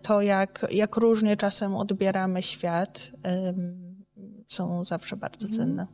to, 0.02 0.22
jak, 0.22 0.66
jak 0.78 0.96
różnie 0.96 1.38
czasem 1.38 1.76
odbieramy 1.76 2.44
świat, 2.44 3.12
są 4.48 4.84
zawsze 4.84 5.18
bardzo 5.18 5.48
mhm. 5.48 5.60
cenne. 5.60 5.88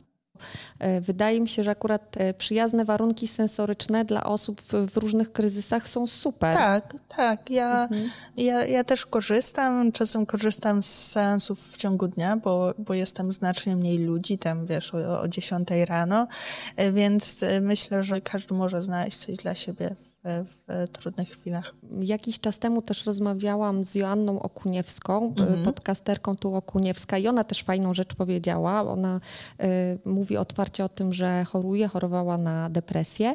E, 0.78 1.00
wydaje 1.00 1.40
mi 1.40 1.48
się, 1.48 1.62
że 1.62 1.70
akurat 1.70 2.16
przyjazne 2.38 2.84
warunki 2.84 3.28
sensoryczne 3.28 4.04
dla 4.04 4.24
osób 4.24 4.62
w, 4.62 4.96
różnych 4.96 5.32
kryzysach 5.32 5.88
są 5.88 6.06
super. 6.06 6.56
Tak, 6.56 6.96
tak. 7.16 7.50
Ja, 7.50 7.82
mhm. 7.82 8.10
ja, 8.36 8.66
ja 8.66 8.84
też 8.84 9.06
korzystam. 9.06 9.92
Czasem 9.92 10.26
korzystam 10.26 10.82
z 10.82 10.86
seansów 10.86 11.72
w 11.72 11.76
ciągu 11.76 12.08
dnia, 12.08 12.36
bo, 12.36 12.74
bo 12.78 12.94
jestem 12.94 13.32
znacznie 13.32 13.76
mniej 13.76 13.98
ludzi, 13.98 14.38
tam 14.38 14.66
wiesz, 14.66 14.94
o, 14.94 15.20
o 15.20 15.28
10 15.28 15.68
rano, 15.86 16.26
e, 16.76 16.92
więc 16.92 17.42
e, 17.42 17.60
myślę, 17.60 18.02
że 18.02 18.20
każdy 18.20 18.54
może 18.54 18.82
znaleźć 18.82 19.16
coś 19.16 19.36
dla 19.36 19.54
siebie 19.54 19.96
w 19.98 20.13
trudnych 20.92 21.28
chwilach. 21.28 21.74
Jakiś 22.00 22.40
czas 22.40 22.58
temu 22.58 22.82
też 22.82 23.06
rozmawiałam 23.06 23.84
z 23.84 23.94
Joanną 23.94 24.42
Okuniewską, 24.42 25.34
mhm. 25.38 25.62
podcasterką 25.62 26.36
tu 26.36 26.54
Okuniewska 26.54 27.18
i 27.18 27.28
ona 27.28 27.44
też 27.44 27.62
fajną 27.62 27.94
rzecz 27.94 28.14
powiedziała. 28.14 28.82
Ona 28.82 29.20
y, 30.04 30.08
mówi 30.08 30.36
otwarcie 30.36 30.84
o 30.84 30.88
tym, 30.88 31.12
że 31.12 31.44
choruje, 31.44 31.88
chorowała 31.88 32.38
na 32.38 32.70
depresję 32.70 33.34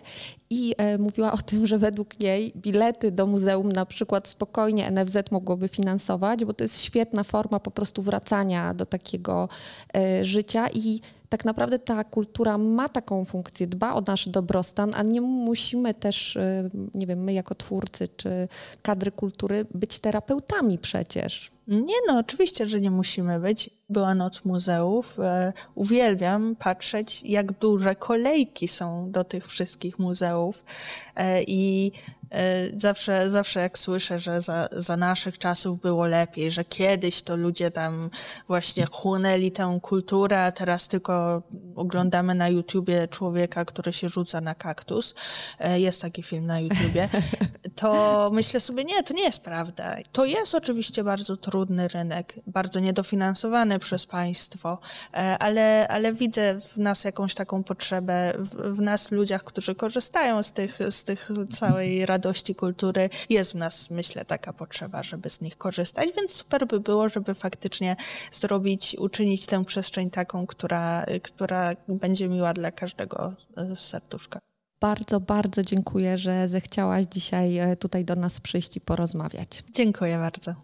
i 0.50 0.76
y, 0.96 1.00
mówiła 1.00 1.32
o 1.32 1.38
tym, 1.38 1.68
że 1.68 1.78
według 1.78 2.20
niej 2.20 2.54
bilety 2.56 3.12
do 3.12 3.28
muzeum 3.28 3.72
na 3.72 3.86
przykład 3.86 4.28
spokojnie 4.28 4.92
NFZ 4.92 5.32
mogłoby 5.32 5.68
finansować, 5.68 6.46
bo 6.46 6.54
to 6.54 6.64
jest 6.64 6.82
świetna 6.82 7.24
forma 7.24 7.60
po 7.60 7.72
prostu 7.72 8.02
wracania 8.02 8.74
do 8.74 8.86
takiego 8.86 9.50
y, 9.98 10.26
życia 10.26 10.68
i 10.74 11.02
tak 11.30 11.46
naprawdę 11.46 11.80
ta 11.80 12.04
kultura 12.04 12.58
ma 12.58 12.90
taką 12.90 13.26
funkcję, 13.26 13.68
dba 13.68 13.94
o 13.94 14.02
nasz 14.08 14.30
dobrostan, 14.30 14.92
a 14.96 15.04
nie 15.04 15.22
musimy 15.22 15.94
też, 15.94 16.36
y, 16.36 16.70
nie 16.94 17.08
wiem, 17.08 17.24
my 17.24 17.34
jako 17.34 17.56
twórcy 17.56 18.08
czy 18.18 18.48
kadry 18.82 19.12
kultury 19.12 19.66
być 19.74 20.00
terapeutami 20.00 20.78
przecież. 20.78 21.52
Nie 21.68 21.96
no, 22.08 22.18
oczywiście, 22.20 22.66
że 22.66 22.82
nie 22.82 22.92
musimy 22.92 23.40
być. 23.40 23.70
Była 23.90 24.16
noc 24.16 24.46
muzeów. 24.46 25.20
E, 25.20 25.54
uwielbiam 25.76 26.56
patrzeć, 26.56 27.24
jak 27.24 27.52
duże 27.52 27.96
kolejki 27.96 28.68
są 28.68 29.12
do 29.12 29.24
tych 29.24 29.48
wszystkich 29.48 30.00
muzeów. 30.00 30.66
E, 31.16 31.44
I 31.44 31.92
e, 32.32 32.80
zawsze, 32.80 33.30
zawsze 33.30 33.60
jak 33.60 33.78
słyszę, 33.78 34.20
że 34.20 34.42
za, 34.42 34.70
za 34.72 34.98
naszych 34.98 35.38
czasów 35.38 35.82
było 35.82 36.06
lepiej, 36.06 36.52
że 36.52 36.66
kiedyś 36.66 37.22
to 37.22 37.36
ludzie 37.36 37.72
tam 37.72 38.10
właśnie 38.48 38.86
chłonęli 38.86 39.52
tę 39.52 39.80
kulturę, 39.82 40.44
a 40.44 40.52
teraz 40.52 40.88
tylko 40.88 41.42
oglądamy 41.76 42.36
na 42.36 42.50
YouTubie 42.50 43.08
człowieka, 43.08 43.66
który 43.66 43.94
się 43.94 44.10
rzuca 44.10 44.42
na 44.42 44.56
kaktus. 44.56 45.16
Jest 45.76 46.02
taki 46.02 46.24
film 46.24 46.46
na 46.46 46.60
YouTubie. 46.60 47.10
To 47.76 48.30
myślę 48.34 48.60
sobie, 48.60 48.84
nie, 48.84 49.04
to 49.04 49.14
nie 49.14 49.24
jest 49.24 49.44
prawda. 49.44 49.96
To 50.12 50.26
jest 50.26 50.56
oczywiście 50.56 51.04
bardzo 51.04 51.38
trudny 51.38 51.88
rynek, 51.88 52.36
bardzo 52.48 52.80
niedofinansowany 52.80 53.79
przez 53.80 54.06
państwo, 54.06 54.78
e, 55.14 55.38
ale, 55.40 55.88
ale 55.88 56.14
widzę 56.14 56.60
w 56.60 56.78
nas 56.78 57.04
jakąś 57.04 57.36
taką 57.36 57.64
potrzebę, 57.64 58.34
w, 58.38 58.76
w 58.76 58.82
nas 58.82 59.12
ludziach, 59.12 59.44
którzy 59.44 59.76
korzystają 59.76 60.44
z 60.44 60.52
tych, 60.52 60.80
z 60.90 61.04
tych 61.04 61.30
całej 61.50 62.06
radości 62.06 62.56
kultury, 62.56 63.10
jest 63.30 63.52
w 63.52 63.56
nas, 63.56 63.90
myślę, 63.90 64.26
taka 64.26 64.54
potrzeba, 64.54 65.04
żeby 65.04 65.30
z 65.30 65.42
nich 65.42 65.58
korzystać, 65.58 66.10
więc 66.16 66.34
super 66.34 66.68
by 66.68 66.80
było, 66.80 67.10
żeby 67.10 67.34
faktycznie 67.34 67.96
zrobić, 68.32 68.96
uczynić 69.00 69.46
tę 69.46 69.66
przestrzeń 69.66 70.10
taką, 70.10 70.48
która, 70.48 71.06
która 71.24 71.76
będzie 71.88 72.28
miła 72.28 72.54
dla 72.54 72.72
każdego 72.72 73.34
e, 73.58 73.76
serduszka. 73.76 74.40
Bardzo, 74.82 75.20
bardzo 75.20 75.64
dziękuję, 75.64 76.18
że 76.18 76.48
zechciałaś 76.48 77.06
dzisiaj 77.06 77.58
e, 77.58 77.76
tutaj 77.76 78.06
do 78.06 78.16
nas 78.16 78.40
przyjść 78.40 78.78
i 78.78 78.82
porozmawiać. 78.82 79.64
Dziękuję 79.76 80.18
bardzo. 80.18 80.56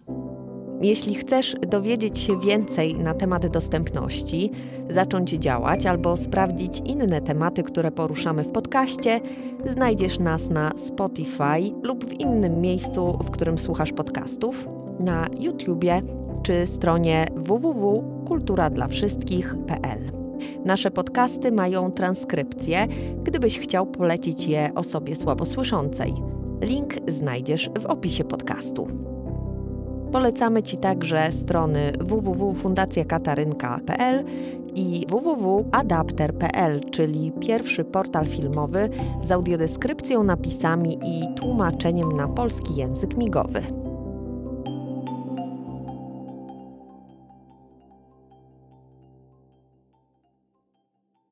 Jeśli 0.85 1.15
chcesz 1.15 1.55
dowiedzieć 1.67 2.19
się 2.19 2.39
więcej 2.39 2.95
na 2.95 3.13
temat 3.13 3.47
dostępności, 3.47 4.51
zacząć 4.89 5.29
działać 5.29 5.85
albo 5.85 6.17
sprawdzić 6.17 6.81
inne 6.85 7.21
tematy, 7.21 7.63
które 7.63 7.91
poruszamy 7.91 8.43
w 8.43 8.51
podcaście, 8.51 9.21
znajdziesz 9.65 10.19
nas 10.19 10.49
na 10.49 10.71
Spotify 10.77 11.73
lub 11.83 12.05
w 12.05 12.13
innym 12.13 12.61
miejscu, 12.61 13.19
w 13.23 13.31
którym 13.31 13.57
słuchasz 13.57 13.93
podcastów, 13.93 14.67
na 14.99 15.27
YouTubie 15.39 16.01
czy 16.43 16.67
stronie 16.67 17.27
www.kulturadlawszystkich.pl. 17.35 20.11
Nasze 20.65 20.91
podcasty 20.91 21.51
mają 21.51 21.91
transkrypcję, 21.91 22.87
gdybyś 23.23 23.59
chciał 23.59 23.85
polecić 23.85 24.47
je 24.47 24.71
osobie 24.75 25.15
słabosłyszącej. 25.15 26.13
Link 26.61 26.93
znajdziesz 27.07 27.69
w 27.79 27.85
opisie 27.85 28.23
podcastu. 28.23 29.14
Polecamy 30.15 30.63
Ci 30.63 30.77
także 30.77 31.31
strony 31.31 31.91
www.fundacjakatarynka.pl 31.99 34.23
i 34.75 35.05
www.adapter.pl, 35.09 36.89
czyli 36.91 37.31
pierwszy 37.31 37.83
portal 37.83 38.27
filmowy 38.27 38.89
z 39.23 39.31
audiodeskrypcją, 39.31 40.23
napisami 40.23 40.99
i 41.03 41.35
tłumaczeniem 41.35 42.11
na 42.11 42.27
polski 42.27 42.75
język 42.75 43.17
migowy. 43.17 43.84